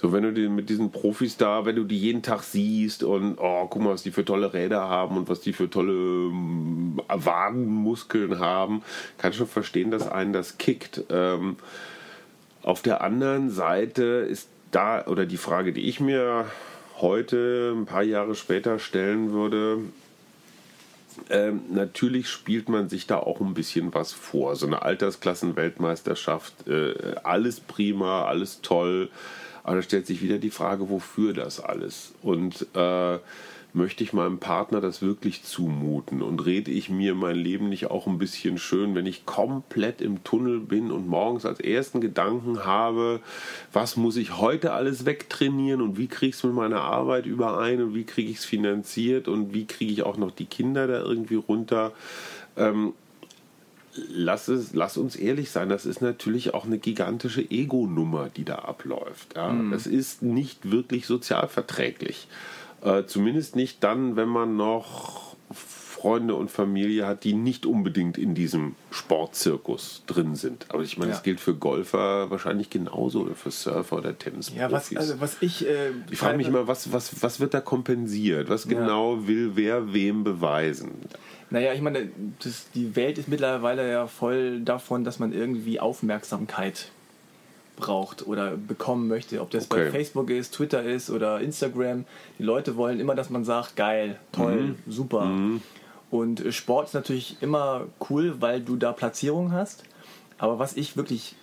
[0.00, 3.38] So, wenn du die, mit diesen Profis da, wenn du die jeden Tag siehst und
[3.38, 7.00] oh, guck mal, was die für tolle Räder haben und was die für tolle ähm,
[7.08, 8.82] Wadenmuskeln haben,
[9.18, 11.04] kannst du schon verstehen, dass einen das kickt.
[11.10, 11.56] Ähm,
[12.62, 16.46] auf der anderen Seite ist da, oder die Frage, die ich mir
[17.00, 19.78] heute, ein paar Jahre später stellen würde,
[21.30, 24.56] ähm, natürlich spielt man sich da auch ein bisschen was vor.
[24.56, 29.10] So eine Altersklassenweltmeisterschaft, äh, alles prima, alles toll
[29.64, 32.14] Aber da stellt sich wieder die Frage, wofür das alles?
[32.22, 33.18] Und äh,
[33.74, 38.06] möchte ich meinem Partner das wirklich zumuten und rede ich mir mein Leben nicht auch
[38.06, 43.20] ein bisschen schön, wenn ich komplett im Tunnel bin und morgens als ersten Gedanken habe,
[43.72, 47.82] was muss ich heute alles wegtrainieren und wie kriege ich es mit meiner Arbeit überein
[47.82, 51.00] und wie kriege ich es finanziert und wie kriege ich auch noch die Kinder da
[51.00, 51.92] irgendwie runter.
[52.56, 52.92] Ähm,
[53.94, 58.56] lass, es, lass uns ehrlich sein, das ist natürlich auch eine gigantische Ego-Nummer, die da
[58.56, 59.36] abläuft.
[59.36, 59.52] Ja?
[59.52, 59.70] Mhm.
[59.72, 62.28] Das ist nicht wirklich sozialverträglich.
[62.82, 65.36] Äh, zumindest nicht dann, wenn man noch
[66.02, 70.66] Freunde und Familie hat, die nicht unbedingt in diesem Sportzirkus drin sind.
[70.70, 71.16] Aber ich meine, ja.
[71.16, 74.60] das gilt für Golfer wahrscheinlich genauso oder für Surfer oder Tennisprofis.
[74.60, 75.64] Ja, was, also was ich.
[75.64, 78.48] Äh, ich frage mich immer, was, was, was wird da kompensiert?
[78.48, 79.28] Was genau ja.
[79.28, 80.90] will wer wem beweisen?
[81.52, 82.08] Naja, ich meine,
[82.42, 86.90] das, die Welt ist mittlerweile ja voll davon, dass man irgendwie Aufmerksamkeit
[87.76, 89.38] braucht oder bekommen möchte.
[89.42, 89.84] Ob das okay.
[89.84, 92.06] bei Facebook ist, Twitter ist oder Instagram.
[92.38, 94.76] Die Leute wollen immer, dass man sagt, geil, toll, mhm.
[94.90, 95.26] super.
[95.26, 95.62] Mhm.
[96.10, 99.84] Und Sport ist natürlich immer cool, weil du da Platzierung hast.
[100.38, 101.34] Aber was ich wirklich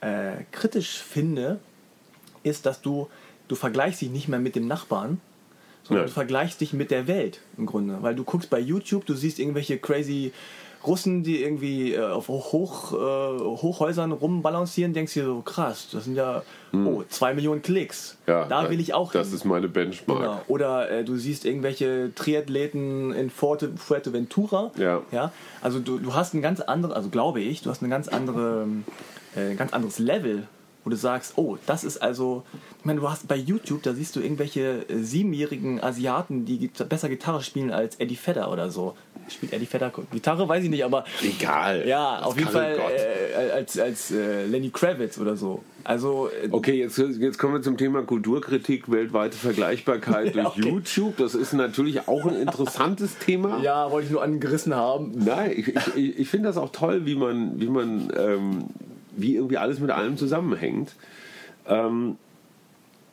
[0.00, 1.60] äh, kritisch finde,
[2.42, 3.08] ist, dass du,
[3.46, 5.20] du vergleichst dich nicht mehr mit dem Nachbarn,
[5.88, 7.98] sondern du vergleichst dich mit der Welt im Grunde.
[8.00, 10.32] Weil du guckst bei YouTube, du siehst irgendwelche crazy
[10.86, 16.04] Russen, die irgendwie äh, auf Hoch, äh, Hochhäusern rumbalancieren, denkst du dir so, krass, das
[16.04, 16.86] sind ja hm.
[16.86, 18.16] oh, zwei Millionen Klicks.
[18.26, 19.36] Ja, da will ich auch Das hin.
[19.36, 20.20] ist meine Benchmark.
[20.20, 20.42] Genau.
[20.46, 24.70] Oder äh, du siehst irgendwelche Triathleten in Forte, Fuerteventura.
[24.76, 25.02] Ja.
[25.10, 25.32] ja.
[25.60, 28.68] Also du, du hast ein ganz anderes, also glaube ich, du hast ein ganz andere,
[29.34, 30.46] äh, ein ganz anderes Level
[30.84, 32.44] wo du sagst, oh, das ist also,
[32.78, 37.08] ich meine, du hast bei YouTube, da siehst du irgendwelche äh, siebenjährigen Asiaten, die besser
[37.08, 38.96] Gitarre spielen als Eddie Vedder oder so.
[39.28, 41.86] Spielt Eddie Vedder Gitarre, weiß ich nicht, aber egal.
[41.86, 45.62] Ja, auf jeden Fall äh, als, als äh, Lenny Kravitz oder so.
[45.84, 50.68] Also äh, okay, jetzt, jetzt kommen wir zum Thema Kulturkritik, weltweite Vergleichbarkeit durch okay.
[50.68, 51.16] YouTube.
[51.18, 53.60] Das ist natürlich auch ein interessantes Thema.
[53.62, 55.12] Ja, wollte ich nur angerissen haben.
[55.16, 58.64] Nein, ich, ich, ich finde das auch toll, wie man, wie man ähm,
[59.20, 60.94] wie irgendwie alles mit allem zusammenhängt.
[61.66, 62.16] Ähm,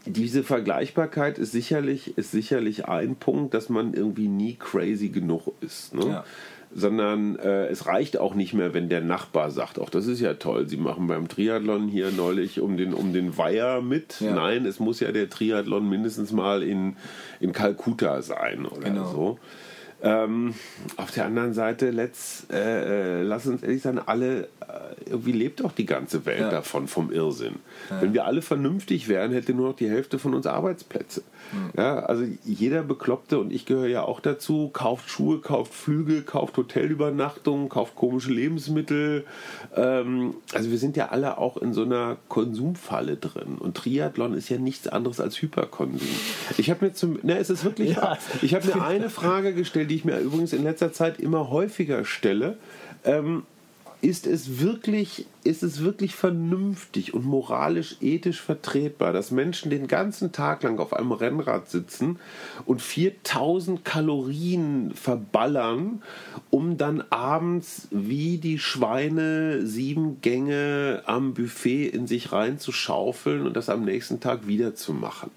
[0.06, 5.96] diese Vergleichbarkeit ist sicherlich, ist sicherlich ein Punkt, dass man irgendwie nie crazy genug ist.
[5.96, 6.06] Ne?
[6.08, 6.24] Ja.
[6.74, 10.34] Sondern äh, es reicht auch nicht mehr, wenn der Nachbar sagt, auch das ist ja
[10.36, 14.20] toll, Sie machen beim Triathlon hier neulich um den, um den Weiher mit.
[14.20, 14.34] Ja.
[14.34, 16.98] Nein, es muss ja der Triathlon mindestens mal in,
[17.40, 19.12] in Kalkutta sein oder genau.
[19.12, 19.40] so.
[20.06, 20.54] Ähm,
[20.98, 25.62] auf der anderen Seite, let's, äh, äh, lass uns ehrlich sein, alle, äh, irgendwie lebt
[25.62, 26.50] doch die ganze Welt ja.
[26.52, 27.56] davon, vom Irrsinn.
[27.90, 28.04] Ja.
[28.04, 31.24] Wenn wir alle vernünftig wären, hätte nur noch die Hälfte von uns Arbeitsplätze.
[31.52, 31.72] Mhm.
[31.76, 36.56] Ja, also jeder Bekloppte, und ich gehöre ja auch dazu, kauft Schuhe, kauft Flüge, kauft
[36.58, 39.26] Hotelübernachtungen, kauft komische Lebensmittel.
[39.76, 43.58] Ähm, also wir sind ja alle auch in so einer Konsumfalle drin.
[43.58, 46.08] Und Triathlon ist ja nichts anderes als Hyperkonsum.
[46.58, 47.98] Ich habe mir zum, ne, es ist wirklich,
[48.44, 52.06] ich habe mir eine Frage gestellt, die ich mir übrigens in letzter Zeit immer häufiger
[52.06, 52.58] stelle.
[53.04, 53.44] Ähm,
[54.06, 60.32] ist es wirklich, ist es wirklich vernünftig und moralisch ethisch vertretbar, dass Menschen den ganzen
[60.32, 62.20] Tag lang auf einem Rennrad sitzen
[62.66, 66.04] und 4000 Kalorien verballern,
[66.52, 73.70] um dann abends wie die Schweine sieben Gänge am Buffet in sich reinzuschaufeln und das
[73.70, 75.32] am nächsten Tag wieder zu machen?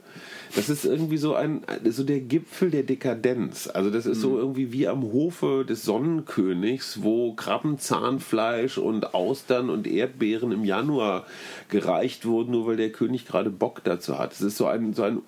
[0.54, 3.68] Das ist irgendwie so ein, so der Gipfel der Dekadenz.
[3.68, 4.38] Also das ist so mhm.
[4.38, 11.26] irgendwie wie am Hofe des Sonnenkönigs, wo Krabbenzahnfleisch und Austern und Erdbeeren im Januar
[11.68, 14.32] gereicht wurden, nur weil der König gerade Bock dazu hat.
[14.32, 15.22] Es ist so ein, so ein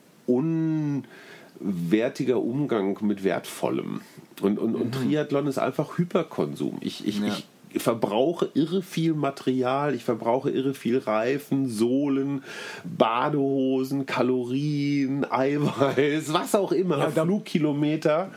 [1.60, 4.00] unwertiger Umgang mit Wertvollem.
[4.40, 4.92] Und, und, und mhm.
[4.92, 6.78] Triathlon ist einfach Hyperkonsum.
[6.80, 7.26] Ich, ich, ja.
[7.26, 7.46] ich
[7.78, 12.42] verbrauche irre viel Material, ich verbrauche irre viel Reifen, Sohlen,
[12.84, 18.30] Badehosen, Kalorien, Eiweiß, was auch immer, ja, Flugkilometer.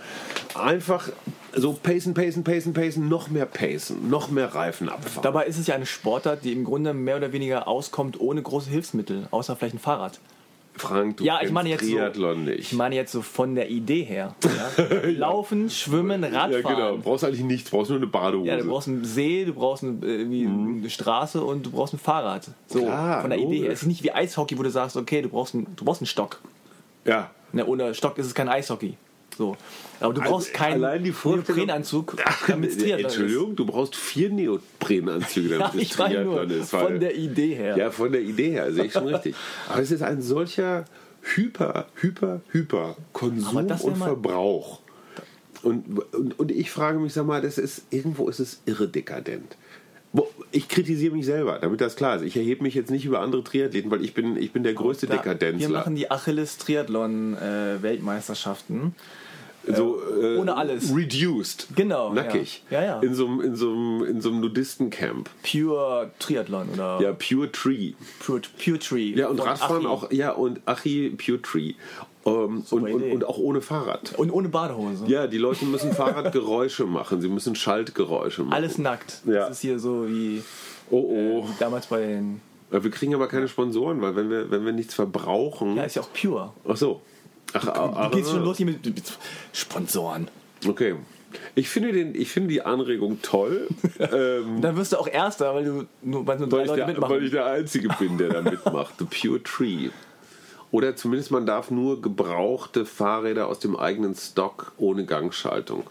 [0.55, 1.09] Einfach
[1.55, 5.23] so pacen, pacen, pacen, pacen, noch mehr pacen, noch mehr Reifen abfahren.
[5.23, 8.69] Dabei ist es ja eine Sportart, die im Grunde mehr oder weniger auskommt ohne große
[8.69, 10.19] Hilfsmittel, außer vielleicht ein Fahrrad.
[10.75, 12.59] Frank, du ja, ich meine jetzt Triathlon so, nicht.
[12.59, 14.35] Ich meine jetzt so von der Idee her.
[14.43, 14.83] Ja?
[15.09, 16.51] Laufen, Schwimmen, Radfahren.
[16.51, 16.91] Ja, genau.
[16.95, 18.47] Du brauchst eigentlich nichts, du brauchst nur eine Badehose.
[18.49, 20.79] Ja, du brauchst einen See, du brauchst eine, äh, mhm.
[20.79, 22.49] eine Straße und du brauchst ein Fahrrad.
[22.67, 23.55] So, Klar, von der logisch.
[23.55, 23.71] Idee her.
[23.71, 26.07] Es ist nicht wie Eishockey, wo du sagst, okay, du brauchst einen, du brauchst einen
[26.07, 26.39] Stock.
[27.05, 27.29] Ja.
[27.51, 28.97] Ne, ohne Stock ist es kein Eishockey.
[29.37, 29.57] So.
[29.99, 32.17] Aber du also brauchst keinen Neoprenanzug,
[32.47, 36.69] damit es Triathlon Entschuldigung, du brauchst vier Neoprenanzüge, damit ja, es Triathlon ist.
[36.69, 37.77] Von der Idee her.
[37.77, 39.35] Ja, von der Idee her, sehe ich schon richtig.
[39.69, 40.85] Aber es ist ein solcher
[41.21, 44.81] Hyper, Hyper, Hyper Konsum und Verbrauch.
[45.61, 49.55] Und, und, und ich frage mich, sag mal, das ist, irgendwo ist es irre dekadent.
[50.51, 52.23] Ich kritisiere mich selber, damit das klar ist.
[52.23, 55.07] Ich erhebe mich jetzt nicht über andere Triathleten, weil ich bin, ich bin der größte
[55.07, 55.69] Klar, Dekadenzler.
[55.69, 57.77] Wir machen die Achilles Triathlon äh.
[59.67, 60.93] So äh, ohne alles.
[60.95, 61.67] Reduced.
[61.75, 62.63] Genau, Nackig.
[62.69, 62.81] ja.
[62.81, 62.99] Ja, ja.
[63.01, 65.29] In so einem in so einem- in so einem Nudistencamp.
[65.49, 67.93] Pure Triathlon oder Ja, Pure Tree.
[68.25, 69.11] Pure, Pure Tree.
[69.13, 69.87] Ja, und von Radfahren Achi.
[69.87, 71.73] auch, ja, und Achi Pure Tree.
[72.25, 74.13] Ähm, und, und, und auch ohne Fahrrad.
[74.17, 75.05] Und ohne Badehose.
[75.07, 78.53] Ja, die Leute müssen Fahrradgeräusche machen, sie müssen Schaltgeräusche machen.
[78.53, 79.21] Alles nackt.
[79.25, 79.47] Ja.
[79.47, 80.41] Das ist hier so wie
[80.89, 80.99] Oh
[81.43, 81.47] oh.
[81.59, 82.39] damals bei den.
[82.71, 85.75] Ja, Wir kriegen aber keine Sponsoren, weil wenn wir, wenn wir nichts verbrauchen.
[85.75, 86.53] Ja, ist ja auch pure.
[86.67, 87.01] Ach so.
[87.53, 89.03] Ach, ach, Du gehst schon los hier mit, mit
[89.51, 90.27] Sponsoren.
[90.67, 90.95] Okay.
[91.55, 93.67] Ich finde, den, ich finde die Anregung toll,
[93.99, 97.15] ähm, Dann wirst du auch Erster, weil du nur, weil nur drei Leute der, mitmachen.
[97.15, 98.93] weil ich der Einzige bin, der da mitmacht.
[98.99, 99.89] The Pure Tree.
[100.71, 105.83] Oder zumindest man darf nur gebrauchte Fahrräder aus dem eigenen Stock ohne Gangschaltung.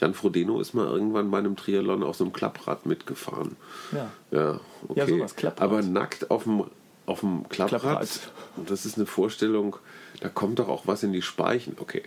[0.00, 3.56] Jan Frodeno ist mal irgendwann bei einem Triathlon auf so einem Klapprad mitgefahren.
[3.92, 4.10] ja.
[4.30, 5.00] Ja, okay.
[5.00, 5.62] Ja, sowas, Klapprad.
[5.62, 6.64] Aber nackt auf dem,
[7.06, 8.08] auf dem Klapprad, Klapprad.
[8.56, 9.76] und das ist eine Vorstellung,
[10.20, 11.76] da kommt doch auch was in die Speichen.
[11.80, 12.02] Okay,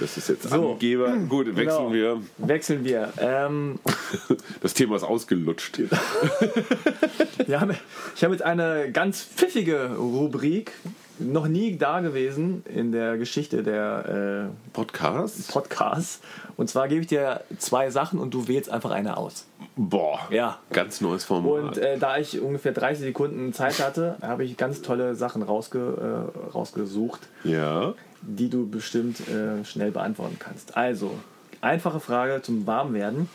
[0.00, 0.72] das ist jetzt So.
[0.72, 1.16] Angeber.
[1.28, 1.92] Gut, wechseln Genau.
[1.92, 2.22] wir.
[2.38, 3.12] Wechseln wir.
[3.18, 3.78] Ähm,
[4.60, 5.78] Das Thema ist ausgelutscht.
[7.60, 7.76] haben,
[8.16, 10.72] ich habe jetzt eine ganz pfiffige Rubrik,
[11.20, 15.50] noch nie da gewesen in der Geschichte der äh, Podcast?
[15.52, 16.20] Podcasts.
[16.56, 19.46] Und zwar gebe ich dir zwei Sachen und du wählst einfach eine aus.
[19.76, 20.58] Boah, Ja.
[20.72, 21.50] ganz neues Format.
[21.52, 26.32] Und äh, da ich ungefähr 30 Sekunden Zeit hatte, habe ich ganz tolle Sachen rausge,
[26.48, 30.76] äh, rausgesucht, ja, die du bestimmt äh, schnell beantworten kannst.
[30.76, 31.12] Also,
[31.60, 33.28] einfache Frage zum Warmwerden.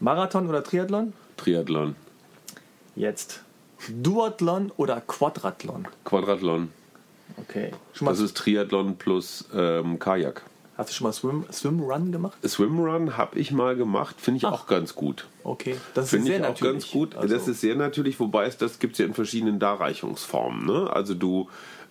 [0.00, 1.12] Marathon oder Triathlon?
[1.36, 1.94] Triathlon,
[2.96, 3.42] Jetzt.
[3.88, 5.86] Duathlon oder Quadrathlon?
[6.04, 6.70] Quadrathlon.
[7.48, 7.70] Okay.
[7.92, 10.42] Schon mal, Das ist Triathlon plus ähm, Kajak.
[10.76, 12.38] hast du schon mal Swim, Swimrun gemacht?
[12.46, 14.52] Swimrun habe ich mal gemacht, finde ich Ach.
[14.52, 15.26] auch ganz gut.
[15.44, 15.76] Okay.
[15.94, 16.72] Das ist Finde sehr ich auch natürlich.
[16.72, 17.16] ganz gut.
[17.16, 20.66] Also, Das ist sehr natürlich, wobei es das gibt es ja in verschiedenen Darreichungsformen.
[20.66, 20.90] Ne?
[20.92, 21.48] Also du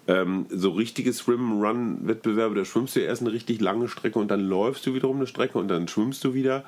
[0.07, 4.41] ähm, so richtige Swim-Run-Wettbewerbe, da schwimmst du ja erst eine richtig lange Strecke und dann
[4.41, 6.63] läufst du wiederum eine Strecke und dann schwimmst du wieder.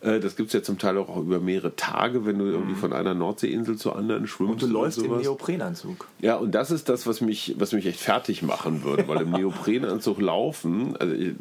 [0.00, 2.92] Äh, das gibt es ja zum Teil auch über mehrere Tage, wenn du irgendwie von
[2.92, 4.48] einer Nordseeinsel zur anderen schwimmst.
[4.48, 4.52] Mhm.
[4.52, 5.22] und du läufst im sowas.
[5.22, 6.06] Neoprenanzug.
[6.20, 9.30] Ja, und das ist das, was mich, was mich echt fertig machen würde, weil im
[9.32, 11.32] Neoprenanzug laufen, also ich,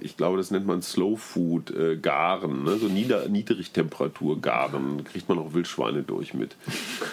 [0.00, 2.76] ich glaube, das nennt man Slow Food äh, Garen, ne?
[2.76, 6.56] so Nieder Niedrigtemperatur Garen, kriegt man auch Wildschweine durch mit.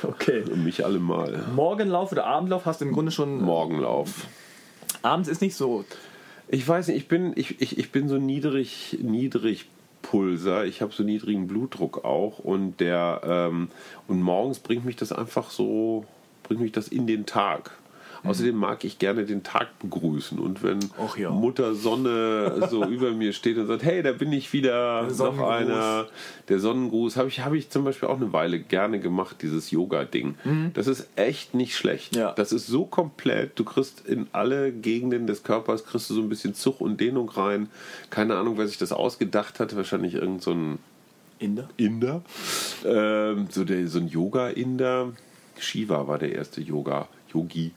[0.03, 0.43] Okay.
[0.51, 1.43] Und mich alle mal.
[1.55, 3.41] Morgenlauf oder Abendlauf hast du im Grunde schon.
[3.41, 4.27] Morgenlauf.
[5.01, 5.85] Abends ist nicht so.
[6.47, 9.67] Ich weiß nicht, ich bin, ich, ich, ich bin so niedrig, niedrig
[10.01, 13.69] Pulser, ich habe so niedrigen Blutdruck auch und der ähm,
[14.07, 16.05] und morgens bringt mich das einfach so,
[16.43, 17.71] bringt mich das in den Tag.
[18.23, 20.79] Außerdem mag ich gerne den Tag begrüßen und wenn
[21.17, 21.29] ja.
[21.29, 26.07] Mutter Sonne so über mir steht und sagt, hey, da bin ich wieder, noch einer,
[26.49, 30.35] der Sonnengruß, habe ich, habe ich zum Beispiel auch eine Weile gerne gemacht, dieses Yoga-Ding.
[30.73, 32.15] Das ist echt nicht schlecht.
[32.15, 32.33] Ja.
[32.33, 36.29] Das ist so komplett, du kriegst in alle Gegenden des Körpers, kriegst du so ein
[36.29, 37.69] bisschen Zug und Dehnung rein.
[38.09, 40.79] Keine Ahnung, wer sich das ausgedacht hat, wahrscheinlich irgend so ein
[41.39, 41.69] Inder.
[41.77, 42.21] Inder.
[42.85, 45.13] Ähm, so, der, so ein Yoga-Inder.
[45.59, 47.71] Shiva war der erste Yoga-Yogi.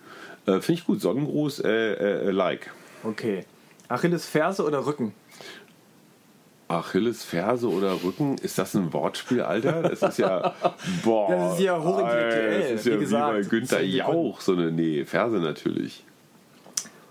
[0.47, 1.01] Äh, Finde ich gut.
[1.01, 2.71] Sonnengruß, äh, äh, like.
[3.03, 3.45] Okay.
[3.89, 5.13] Achilles Ferse oder Rücken?
[6.71, 9.83] Achilles Ferse oder Rücken, ist das ein Wortspiel, Alter?
[9.83, 10.55] Das ist ja,
[11.05, 11.29] boah.
[11.29, 13.33] Das ist ja hochintellektuell, Das ist wie ja wie, gesagt.
[13.33, 13.83] bei Günther.
[13.83, 16.05] Jauch, so eine, nee, Ferse natürlich.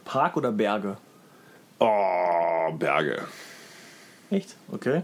[0.05, 0.95] Park oder Berge?
[1.79, 3.23] Oh, Berge.
[4.31, 4.55] Echt?
[4.71, 5.01] Okay.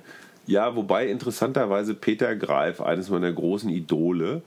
[0.47, 4.41] Ja, wobei interessanterweise Peter Greif, eines meiner großen Idole,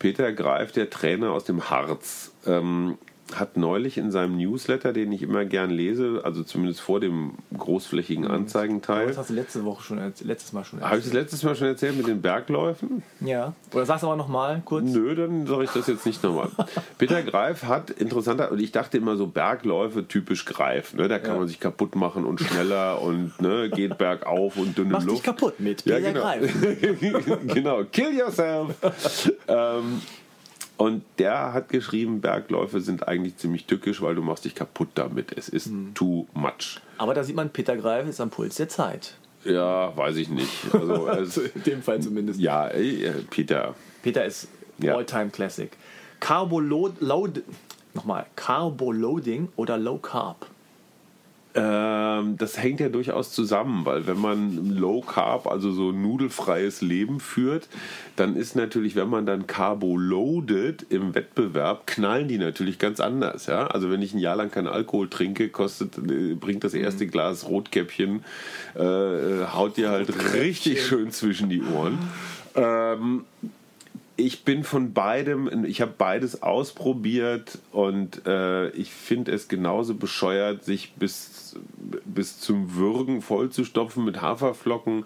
[0.00, 2.98] Peter Greif, der Trainer aus dem Harz, ähm,
[3.34, 8.26] hat neulich in seinem Newsletter, den ich immer gern lese, also zumindest vor dem großflächigen
[8.26, 11.54] Anzeigenteil, Das hast du letzte Woche schon, letztes Mal schon habe ich das letztes Mal
[11.56, 13.02] schon erzählt mit den Bergläufen?
[13.20, 13.54] Ja.
[13.72, 14.84] Oder sag's aber nochmal kurz.
[14.84, 16.50] Nö, dann sage ich das jetzt nicht nochmal.
[16.98, 21.08] Peter Greif hat interessanter, und ich dachte immer so Bergläufe typisch Greif, ne?
[21.08, 21.38] da kann Ja.
[21.38, 25.24] man sich kaputt machen und schneller und ne, geht bergauf und dünne Mach dich Luft.
[25.24, 26.22] kaputt mit Ja, Peter genau.
[26.22, 27.46] Greif.
[27.54, 28.74] genau, kill yourself.
[29.48, 30.02] ähm,
[30.82, 35.36] und der hat geschrieben, Bergläufe sind eigentlich ziemlich tückisch, weil du machst dich kaputt damit.
[35.36, 35.92] Es ist Hm.
[35.94, 36.80] too much.
[36.98, 39.14] Aber da sieht man, Peter Greif ist am Puls der Zeit.
[39.44, 40.50] Ja, weiß ich nicht.
[40.72, 42.40] Also, es, In dem Fall zumindest.
[42.40, 43.74] ja, äh, Peter.
[44.02, 44.96] Peter ist Ja.
[44.96, 45.70] All-Time Classic.
[46.20, 47.42] Carboload, load,
[47.94, 50.46] nochmal, Carboloading oder Low Carb?
[51.54, 57.20] Ähm, das hängt ja durchaus zusammen, weil wenn man Low Carb, also so nudelfreies Leben
[57.20, 57.68] führt,
[58.16, 63.46] dann ist natürlich, wenn man dann Carbo loaded im Wettbewerb, knallen die natürlich ganz anders.
[63.46, 63.66] Ja?
[63.66, 67.46] Also wenn ich ein Jahr lang keinen Alkohol trinke, kostet, äh, bringt das erste Glas
[67.46, 68.24] Rotkäppchen,
[68.74, 71.98] äh, äh, haut dir halt richtig schön zwischen die Ohren.
[72.54, 73.24] Ähm,
[74.16, 80.64] ich bin von beidem, ich habe beides ausprobiert und äh, ich finde es genauso bescheuert,
[80.64, 81.56] sich bis,
[82.04, 85.04] bis zum Würgen vollzustopfen mit Haferflocken.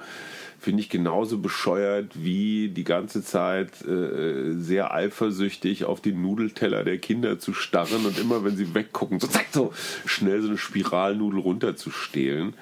[0.58, 6.98] Finde ich genauso bescheuert wie die ganze Zeit äh, sehr eifersüchtig auf den Nudelteller der
[6.98, 9.72] Kinder zu starren und immer, wenn sie weggucken, so zack, so
[10.06, 12.54] schnell so eine Spiralnudel runterzustehlen.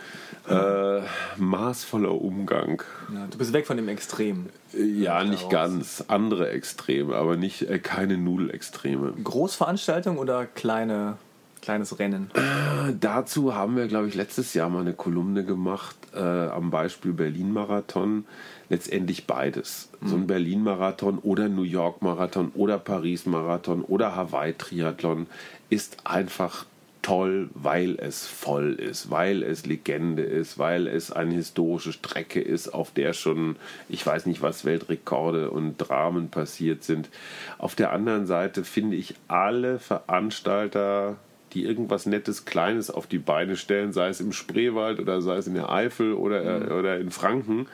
[0.49, 1.01] Äh,
[1.37, 2.83] maßvoller Umgang.
[3.13, 4.47] Ja, du bist weg von dem Extrem.
[4.73, 6.05] Ja, nicht ganz.
[6.09, 9.15] Andere Extreme, aber nicht äh, keine Nudelextreme.
[9.23, 11.17] Großveranstaltung oder kleine,
[11.63, 12.31] kleines Rennen?
[12.35, 17.13] Äh, dazu haben wir, glaube ich, letztes Jahr mal eine Kolumne gemacht äh, am Beispiel
[17.13, 18.27] Berlin-Marathon.
[18.69, 19.89] Letztendlich beides.
[20.01, 20.09] Mhm.
[20.09, 25.27] So ein Berlin-Marathon oder New York-Marathon oder Paris-Marathon oder Hawaii-Triathlon
[25.71, 26.67] ist einfach
[27.05, 32.69] toll, weil es voll ist, weil es Legende ist, weil es eine historische Strecke ist,
[32.69, 33.57] auf der schon,
[33.91, 37.11] ich weiß nicht was, Weltrekorde und Dramen passiert sind.
[37.59, 41.17] Auf der anderen Seite finde ich alle Veranstalter,
[41.53, 45.47] die irgendwas Nettes, Kleines auf die Beine stellen, sei es im Spreewald oder sei es
[45.47, 46.73] in der Eifel oder, mhm.
[46.73, 47.67] oder in Franken,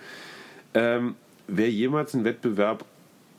[0.74, 1.14] ähm,
[1.46, 2.84] wer jemals einen Wettbewerb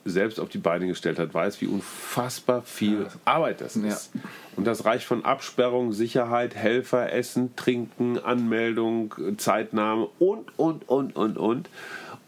[0.06, 3.08] selbst auf die Beine gestellt hat, weiß, wie unfassbar viel.
[3.26, 4.12] Arbeit das ist.
[4.14, 4.22] Ja.
[4.56, 11.38] Und das reicht von Absperrung, Sicherheit, Helfer, Essen, Trinken, Anmeldung, Zeitnahme und, und, und, und,
[11.38, 11.70] und.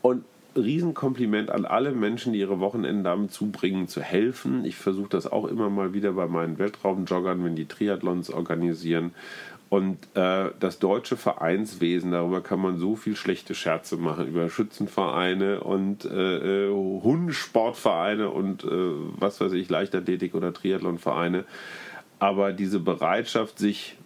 [0.02, 4.66] Und Riesenkompliment an alle Menschen, die ihre Wochenenden damit zubringen, zu helfen.
[4.66, 9.14] Ich versuche das auch immer mal wieder bei meinen Weltraumjoggern, wenn die Triathlons organisieren.
[9.74, 15.62] Und äh, das deutsche Vereinswesen, darüber kann man so viel schlechte Scherze machen, über Schützenvereine
[15.62, 21.46] und äh, äh Hundesportvereine und äh, was weiß ich, Leichtathletik oder Triathlonvereine.
[22.20, 23.98] Aber diese Bereitschaft, sich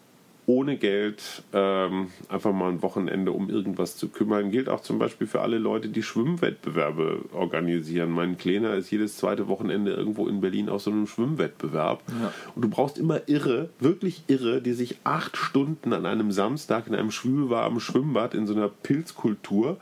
[0.47, 4.49] ohne Geld ähm, einfach mal ein Wochenende um irgendwas zu kümmern.
[4.49, 8.11] Gilt auch zum Beispiel für alle Leute, die Schwimmwettbewerbe organisieren.
[8.11, 12.01] Mein Kleiner ist jedes zweite Wochenende irgendwo in Berlin auf so einem Schwimmwettbewerb.
[12.07, 12.31] Ja.
[12.55, 16.95] Und du brauchst immer Irre, wirklich Irre, die sich acht Stunden an einem Samstag in
[16.95, 19.77] einem schwülwarmen Schwimmbad in so einer Pilzkultur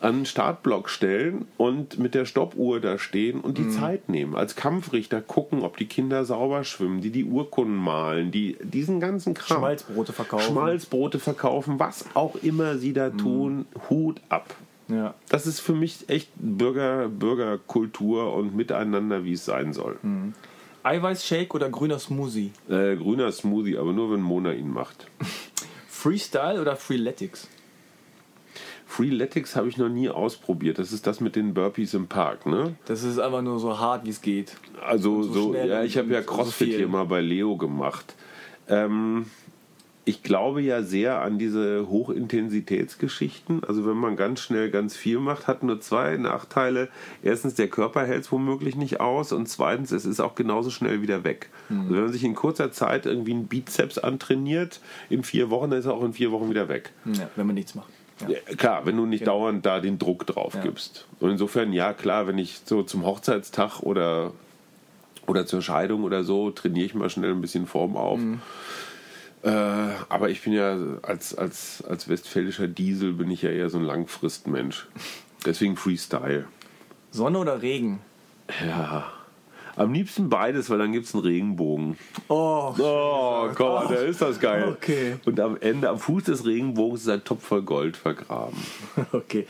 [0.00, 3.70] an den Startblock stellen und mit der Stoppuhr da stehen und die mhm.
[3.70, 4.34] Zeit nehmen.
[4.34, 9.34] Als Kampfrichter gucken, ob die Kinder sauber schwimmen, die die Urkunden malen, die diesen ganzen
[9.34, 9.60] Kram.
[9.92, 10.52] Schmalzbrote verkaufen.
[10.52, 13.18] Schmalzbrote verkaufen, was auch immer sie da mhm.
[13.18, 14.54] tun, Hut ab.
[14.88, 15.14] Ja.
[15.28, 19.98] Das ist für mich echt Bürger, Bürgerkultur und Miteinander, wie es sein soll.
[20.02, 20.34] Mhm.
[20.82, 22.50] Eiweißshake oder grüner Smoothie?
[22.68, 25.06] Äh, grüner Smoothie, aber nur wenn Mona ihn macht.
[25.88, 27.48] Freestyle oder Freeletics?
[28.86, 30.78] Freeletics habe ich noch nie ausprobiert.
[30.78, 32.74] Das ist das mit den Burpees im Park, ne?
[32.84, 34.56] Das ist einfach nur so hart, wie es geht.
[34.84, 38.14] Also so, so ja, ich habe ja CrossFit so hier mal bei Leo gemacht.
[38.68, 39.26] Ähm,
[40.04, 43.62] ich glaube ja sehr an diese Hochintensitätsgeschichten.
[43.62, 46.88] Also wenn man ganz schnell ganz viel macht, hat nur zwei Nachteile.
[47.22, 51.02] Erstens, der Körper hält es womöglich nicht aus und zweitens, es ist auch genauso schnell
[51.02, 51.50] wieder weg.
[51.68, 51.80] Mhm.
[51.82, 55.78] Also wenn man sich in kurzer Zeit irgendwie einen Bizeps antrainiert, in vier Wochen, dann
[55.78, 56.90] ist er auch in vier Wochen wieder weg.
[57.04, 57.88] Ja, wenn man nichts macht.
[58.28, 58.38] Ja.
[58.56, 59.38] klar, wenn du nicht genau.
[59.38, 60.62] dauernd da den Druck drauf ja.
[60.62, 61.06] gibst.
[61.18, 64.32] Und insofern, ja, klar, wenn ich so zum Hochzeitstag oder,
[65.26, 68.18] oder zur Scheidung oder so, trainiere ich mal schnell ein bisschen Form auf.
[68.18, 68.40] Mhm.
[69.42, 69.48] Äh,
[70.08, 73.84] aber ich bin ja als, als, als westfälischer Diesel bin ich ja eher so ein
[73.84, 74.86] Langfristmensch.
[75.44, 76.46] Deswegen Freestyle.
[77.10, 78.00] Sonne oder Regen?
[78.64, 79.12] Ja.
[79.74, 81.96] Am liebsten beides, weil dann gibt es einen Regenbogen.
[82.28, 83.88] Oh, oh komm, oh.
[83.88, 84.68] da ist das geil.
[84.68, 85.16] Okay.
[85.24, 88.56] Und am Ende, am Fuß des Regenbogens, ist ein Topf voll Gold vergraben.
[89.12, 89.46] Okay.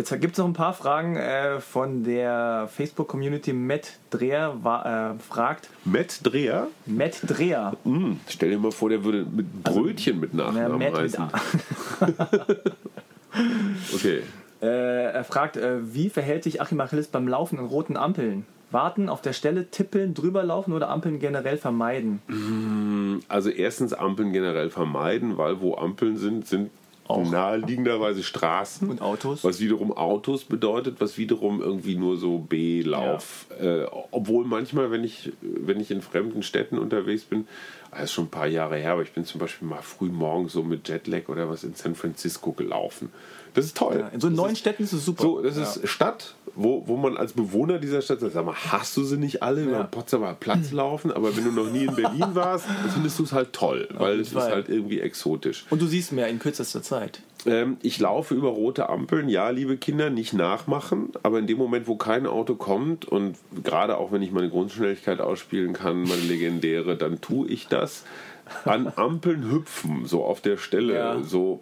[0.00, 3.52] Jetzt gibt es noch ein paar Fragen äh, von der Facebook-Community.
[3.52, 5.68] Matt Dreher war, äh, fragt.
[5.84, 6.68] Matt Dreher?
[6.86, 7.76] Matt Dreher.
[7.84, 11.24] Mm, stell dir mal vor, der würde mit Brötchen also, mit Nachnamen ja, heißen.
[13.94, 14.22] okay.
[14.62, 18.46] Äh, er fragt, äh, wie verhält sich Achim Achilles beim Laufen in roten Ampeln?
[18.70, 22.22] Warten, auf der Stelle tippeln, drüber laufen oder Ampeln generell vermeiden?
[22.28, 26.70] Mm, also erstens Ampeln generell vermeiden, weil wo Ampeln sind, sind
[27.10, 27.30] auch.
[27.30, 28.88] naheliegenderweise Straßen.
[28.88, 29.44] Und Autos.
[29.44, 33.46] Was wiederum Autos bedeutet, was wiederum irgendwie nur so B-Lauf.
[33.60, 33.82] Ja.
[33.82, 37.46] Äh, obwohl manchmal, wenn ich, wenn ich in fremden Städten unterwegs bin,
[37.90, 40.52] das ist schon ein paar Jahre her, aber ich bin zum Beispiel mal früh morgens
[40.52, 43.10] so mit Jetlag oder was in San Francisco gelaufen.
[43.54, 43.96] Das ist toll.
[44.00, 45.22] Ja, in so das neuen ist, Städten ist es super.
[45.22, 45.62] So, das ja.
[45.62, 49.16] ist Stadt, wo, wo man als Bewohner dieser Stadt sagt, sag mal, hast du sie
[49.16, 51.12] nicht alle über den Potsdamer Platz laufen?
[51.12, 54.28] Aber wenn du noch nie in Berlin warst, findest du es halt toll, weil es
[54.28, 55.66] ist halt irgendwie exotisch.
[55.70, 57.20] Und du siehst mehr in kürzester Zeit.
[57.46, 59.28] Ähm, ich laufe über rote Ampeln.
[59.28, 61.10] Ja, liebe Kinder, nicht nachmachen.
[61.22, 65.20] Aber in dem Moment, wo kein Auto kommt und gerade auch wenn ich meine Grundschnelligkeit
[65.20, 68.04] ausspielen kann, meine legendäre, dann tue ich das.
[68.64, 71.22] An Ampeln hüpfen, so auf der Stelle, ja.
[71.22, 71.60] so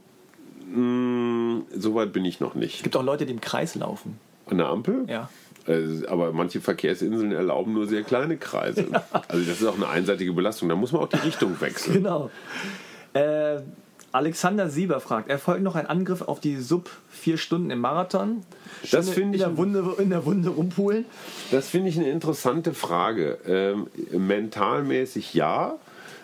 [0.72, 2.76] mh, mm, so weit bin ich noch nicht.
[2.76, 4.18] Es gibt auch Leute, die im Kreis laufen.
[4.46, 5.04] An der Ampel?
[5.08, 5.28] Ja.
[5.66, 8.86] Äh, aber manche Verkehrsinseln erlauben nur sehr kleine Kreise.
[8.92, 9.04] Ja.
[9.28, 10.68] Also das ist auch eine einseitige Belastung.
[10.68, 11.94] Da muss man auch die Richtung wechseln.
[11.94, 12.30] Genau.
[13.12, 13.60] Äh,
[14.12, 18.42] Alexander Sieber fragt, erfolgt noch ein Angriff auf die Sub 4 Stunden im Marathon?
[18.90, 21.04] das finde ich in der Wunde, in der Wunde rumpulen.
[21.50, 23.38] Das finde ich eine interessante Frage.
[23.46, 25.74] Ähm, mentalmäßig ja.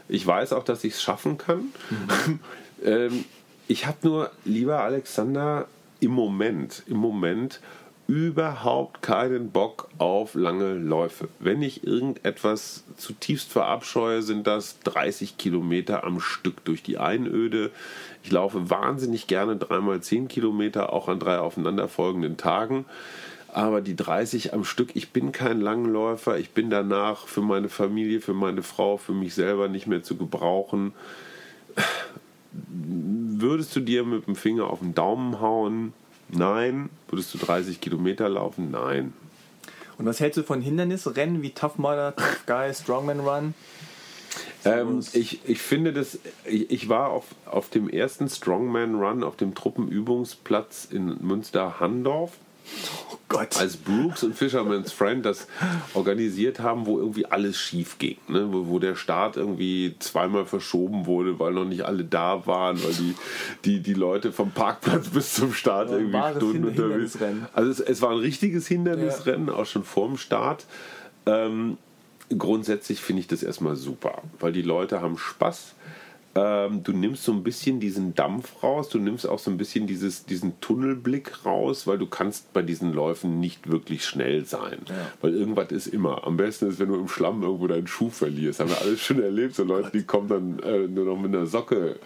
[0.09, 1.72] Ich weiß auch, dass ich es schaffen kann.
[1.90, 2.40] Mhm.
[2.84, 3.24] ähm,
[3.69, 5.67] ich habe nur, lieber Alexander,
[6.01, 7.61] im Moment, im Moment
[8.07, 11.29] überhaupt keinen Bock auf lange Läufe.
[11.39, 17.71] Wenn ich irgendetwas zutiefst verabscheue, sind das 30 Kilometer am Stück durch die Einöde.
[18.23, 22.85] Ich laufe wahnsinnig gerne dreimal 10 Kilometer, auch an drei aufeinanderfolgenden Tagen.
[23.55, 26.39] Aber die 30 am Stück, ich bin kein Langläufer.
[26.39, 30.17] Ich bin danach für meine Familie, für meine Frau, für mich selber nicht mehr zu
[30.17, 30.93] gebrauchen.
[32.69, 35.93] Würdest du dir mit dem Finger auf den Daumen hauen?
[36.29, 36.91] Nein.
[37.09, 38.71] Würdest du 30 Kilometer laufen?
[38.71, 39.13] Nein.
[39.99, 43.55] Und was hältst du von Hindernisrennen wie Tough Mudder, Tough Guy, Strongman Run?
[44.65, 49.37] Ähm, ich, ich finde das, ich, ich, war auf, auf dem ersten Strongman Run auf
[49.37, 52.33] dem Truppenübungsplatz in Münster-Handorf
[53.35, 53.57] Gott.
[53.57, 55.49] Als Brooks und Fisherman's Friend das
[55.95, 58.16] organisiert haben, wo irgendwie alles schief ging.
[58.28, 58.53] Ne?
[58.53, 62.93] Wo, wo, der Start irgendwie zweimal verschoben wurde, weil noch nicht alle da waren, weil
[62.93, 63.14] die,
[63.64, 67.18] die, die Leute vom Parkplatz bis zum Start ja, irgendwie Stunden unterwegs
[67.53, 69.55] Also es, es, war ein richtiges Hindernisrennen, ja.
[69.55, 70.66] auch schon vorm Start.
[71.26, 71.78] Ähm,
[72.39, 75.74] grundsätzlich finde ich das erstmal super, weil die Leute haben Spaß
[76.37, 79.87] ähm, du nimmst so ein bisschen diesen Dampf raus, du nimmst auch so ein bisschen
[79.87, 84.78] dieses, diesen Tunnelblick raus, weil du kannst bei diesen Läufen nicht wirklich schnell sein.
[84.89, 84.95] Ja.
[85.20, 86.26] Weil irgendwas ist immer.
[86.26, 88.61] Am besten ist, wenn du im Schlamm irgendwo deinen Schuh verlierst.
[88.61, 89.55] Haben wir alles schon erlebt.
[89.55, 91.97] So Leute, die kommen dann äh, nur noch mit einer Socke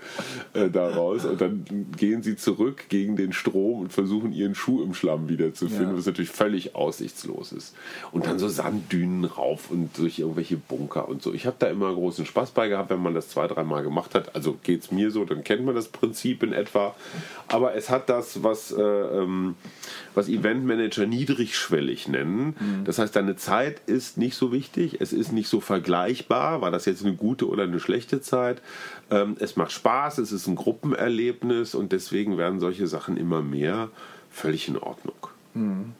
[0.53, 1.65] äh, da raus und dann
[1.97, 5.97] gehen sie zurück gegen den Strom und versuchen ihren Schuh im Schlamm wiederzufinden, ja.
[5.97, 7.75] was natürlich völlig aussichtslos ist.
[8.13, 11.33] Und dann so Sanddünen rauf und durch irgendwelche Bunker und so.
[11.33, 14.18] Ich habe da immer großen Spaß bei gehabt, wenn man das zwei, dreimal gemacht hat
[14.19, 14.35] hat.
[14.35, 16.95] Also geht es mir so, dann kennt man das Prinzip in etwa.
[17.47, 19.55] Aber es hat das, was, äh, ähm,
[20.15, 22.57] was Eventmanager niedrigschwellig nennen.
[22.59, 22.85] Mhm.
[22.85, 25.01] Das heißt, deine Zeit ist nicht so wichtig.
[25.01, 26.61] Es ist nicht so vergleichbar.
[26.61, 28.61] War das jetzt eine gute oder eine schlechte Zeit?
[29.11, 33.91] Ähm, es macht Spaß, es ist ein Gruppenerlebnis und deswegen werden solche Sachen immer mehr
[34.31, 35.29] völlig in Ordnung.
[35.55, 35.95] Mhm.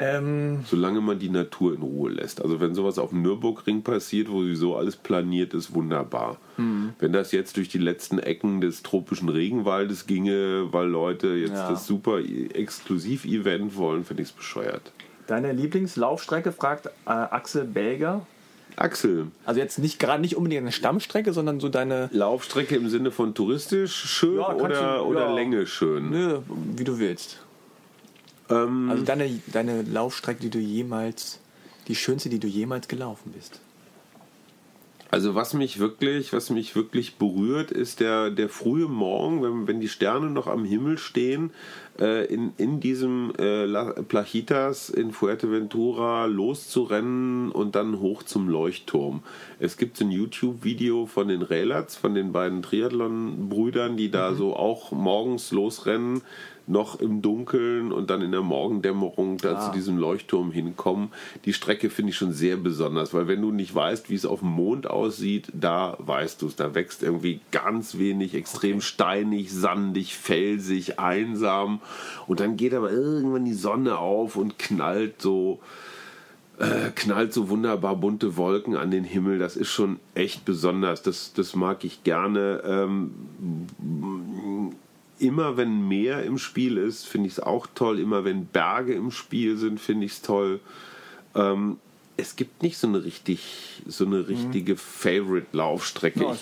[0.00, 2.42] Ähm Solange man die Natur in Ruhe lässt.
[2.42, 6.38] Also wenn sowas auf dem Nürburgring passiert, wo sowieso alles planiert ist, wunderbar.
[6.56, 6.94] Mhm.
[6.98, 11.70] Wenn das jetzt durch die letzten Ecken des tropischen Regenwaldes ginge, weil Leute jetzt ja.
[11.70, 14.90] das super Exklusiv-Event wollen, finde ich es bescheuert.
[15.26, 18.26] Deine Lieblingslaufstrecke fragt äh, Axel Belger.
[18.76, 19.26] Axel.
[19.44, 23.34] Also jetzt nicht gerade nicht unbedingt eine Stammstrecke, sondern so deine Laufstrecke im Sinne von
[23.34, 25.34] touristisch schön ja, oder, du, oder ja.
[25.34, 26.10] Länge schön.
[26.10, 26.38] Nö,
[26.76, 27.38] wie du willst.
[28.50, 31.38] Ähm, also deine, deine Laufstrecke, die du jemals,
[31.88, 33.60] die schönste, die du jemals gelaufen bist.
[35.12, 39.80] Also was mich wirklich, was mich wirklich berührt, ist der, der frühe Morgen, wenn, wenn
[39.80, 41.50] die Sterne noch am Himmel stehen,
[41.98, 43.66] äh, in, in diesem äh,
[44.04, 49.24] Plachitas in Fuerteventura loszurennen und dann hoch zum Leuchtturm.
[49.58, 54.36] Es gibt ein YouTube-Video von den Relats, von den beiden Triathlon-Brüdern, die da mhm.
[54.36, 56.22] so auch morgens losrennen
[56.70, 59.60] noch im Dunkeln und dann in der Morgendämmerung da ah.
[59.60, 61.10] zu diesem Leuchtturm hinkommen.
[61.44, 64.40] Die Strecke finde ich schon sehr besonders, weil wenn du nicht weißt, wie es auf
[64.40, 66.56] dem Mond aussieht, da weißt du es.
[66.56, 68.82] Da wächst irgendwie ganz wenig, extrem okay.
[68.82, 71.80] steinig, sandig, felsig, einsam.
[72.26, 75.60] Und dann geht aber irgendwann die Sonne auf und knallt so
[76.60, 79.38] äh, knallt so wunderbar bunte Wolken an den Himmel.
[79.38, 81.02] Das ist schon echt besonders.
[81.02, 82.62] Das, das mag ich gerne.
[82.64, 83.12] Ähm,
[85.20, 87.98] immer wenn Meer im Spiel ist, finde ich es auch toll.
[87.98, 90.60] Immer wenn Berge im Spiel sind, finde ich es toll.
[91.34, 91.78] Ähm,
[92.16, 94.78] es gibt nicht so eine richtig, so eine richtige mhm.
[94.78, 96.20] Favorite-Laufstrecke.
[96.20, 96.36] Ja,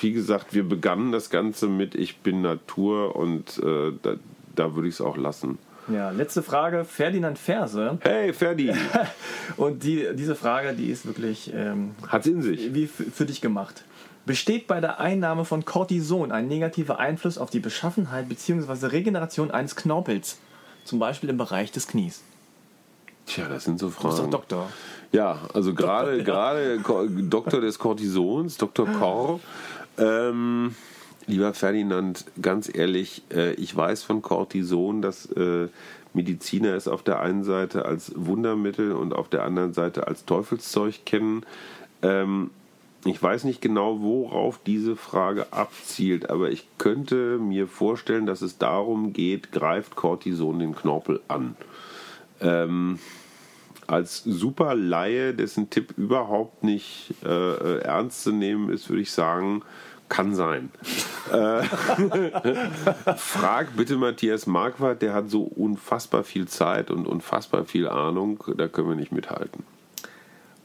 [0.00, 4.16] wie gesagt, wir begannen das Ganze mit Ich bin Natur und äh, da,
[4.54, 5.58] da würde ich es auch lassen.
[5.88, 7.98] Ja, letzte Frage, Ferdinand Ferse.
[8.00, 8.72] Hey, Ferdi!
[9.56, 11.52] und die, diese Frage, die ist wirklich.
[11.54, 12.72] Ähm, Hat's in sich.
[12.72, 13.84] Wie für dich gemacht.
[14.26, 18.86] Besteht bei der Einnahme von Cortison ein negativer Einfluss auf die Beschaffenheit bzw.
[18.86, 20.38] Regeneration eines Knorpels?
[20.84, 22.22] Zum Beispiel im Bereich des Knies.
[23.26, 24.08] Tja, das sind so Fragen.
[24.08, 24.70] Du bist doch Doktor.
[25.12, 28.86] Ja, also gerade gerade Doktor des Cortisons, Dr.
[28.86, 29.40] Kor.
[29.96, 30.74] Ähm,
[31.26, 35.68] lieber Ferdinand, ganz ehrlich, äh, ich weiß von Cortison, dass äh,
[36.12, 41.04] Mediziner es auf der einen Seite als Wundermittel und auf der anderen Seite als Teufelszeug
[41.06, 41.44] kennen.
[42.02, 42.50] Ähm,
[43.04, 48.58] ich weiß nicht genau, worauf diese Frage abzielt, aber ich könnte mir vorstellen, dass es
[48.58, 51.56] darum geht, greift Cortison den Knorpel an.
[52.40, 52.98] Ähm,
[53.86, 59.62] als super Laie, dessen Tipp überhaupt nicht äh, ernst zu nehmen ist, würde ich sagen,
[60.08, 60.70] kann sein.
[61.32, 61.62] äh,
[63.16, 68.68] frag bitte Matthias Marquardt, der hat so unfassbar viel Zeit und unfassbar viel Ahnung, da
[68.68, 69.64] können wir nicht mithalten.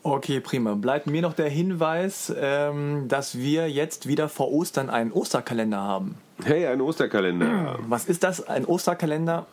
[0.02, 0.76] Okay, prima.
[0.76, 6.16] Bleibt mir noch der Hinweis, ähm, dass wir jetzt wieder vor Ostern einen Osterkalender haben.
[6.44, 7.80] Hey, ein Osterkalender.
[7.88, 8.48] Was ist das?
[8.48, 9.46] Ein Osterkalender?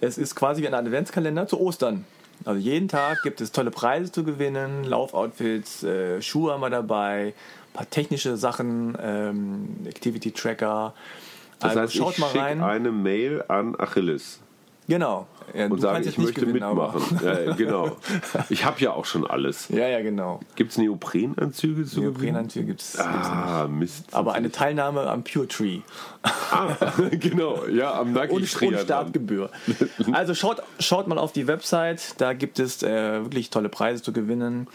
[0.00, 2.04] Es ist quasi wie ein Adventskalender zu Ostern.
[2.44, 7.28] Also jeden Tag gibt es tolle Preise zu gewinnen, Laufoutfits, äh, Schuhe haben wir dabei,
[7.28, 10.92] ein paar technische Sachen, ähm, Activity Tracker.
[11.58, 12.62] Das also heißt, schaut ich mal rein.
[12.62, 14.40] eine Mail an Achilles.
[14.88, 15.26] Genau.
[15.54, 17.20] Ja, und sagen, ich möchte gewinnen, mitmachen.
[17.24, 17.96] Ja, genau.
[18.50, 19.68] Ich habe ja auch schon alles.
[19.68, 20.40] Ja, ja, genau.
[20.54, 24.06] Gibt es Neoprenanzüge zu Neoprenanzüge gibt es ah, Mist.
[24.12, 25.80] Aber eine Teilnahme am Pure Tree.
[26.22, 26.74] Ah,
[27.10, 27.66] genau.
[27.66, 29.50] Ja, am Nagi Und, und Startgebühr.
[30.12, 32.20] Also schaut, schaut mal auf die Website.
[32.20, 34.66] Da gibt es äh, wirklich tolle Preise zu gewinnen.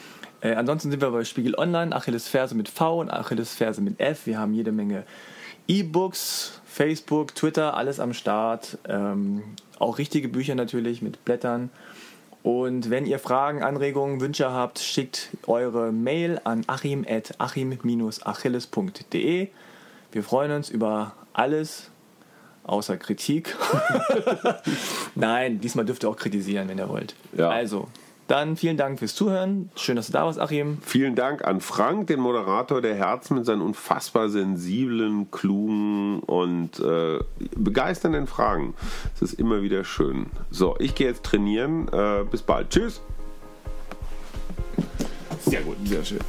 [0.42, 1.96] Äh, ansonsten sind wir bei Spiegel Online.
[1.96, 4.26] Achilles Ferse mit V und Achilles Ferse mit F.
[4.26, 5.04] Wir haben jede Menge
[5.68, 8.78] E-Books, Facebook, Twitter, alles am Start.
[8.88, 9.44] Ähm,
[9.82, 11.70] auch richtige Bücher natürlich mit Blättern.
[12.44, 19.48] Und wenn ihr Fragen, Anregungen, Wünsche habt, schickt eure Mail an achim.achim-achilles.de.
[20.12, 21.92] Wir freuen uns über alles,
[22.64, 23.56] außer Kritik.
[25.16, 27.14] Nein, diesmal dürft ihr auch kritisieren, wenn ihr wollt.
[27.38, 27.50] Ja.
[27.50, 27.88] Also,
[28.32, 29.70] dann vielen Dank fürs Zuhören.
[29.76, 30.78] Schön, dass du da warst, Achim.
[30.82, 37.20] Vielen Dank an Frank, den Moderator der Herzen mit seinen unfassbar sensiblen, klugen und äh,
[37.58, 38.74] begeisternden Fragen.
[39.16, 40.28] Es ist immer wieder schön.
[40.50, 41.90] So, ich gehe jetzt trainieren.
[41.90, 42.70] Äh, bis bald.
[42.70, 43.02] Tschüss.
[45.42, 46.20] Sehr gut, sehr schön.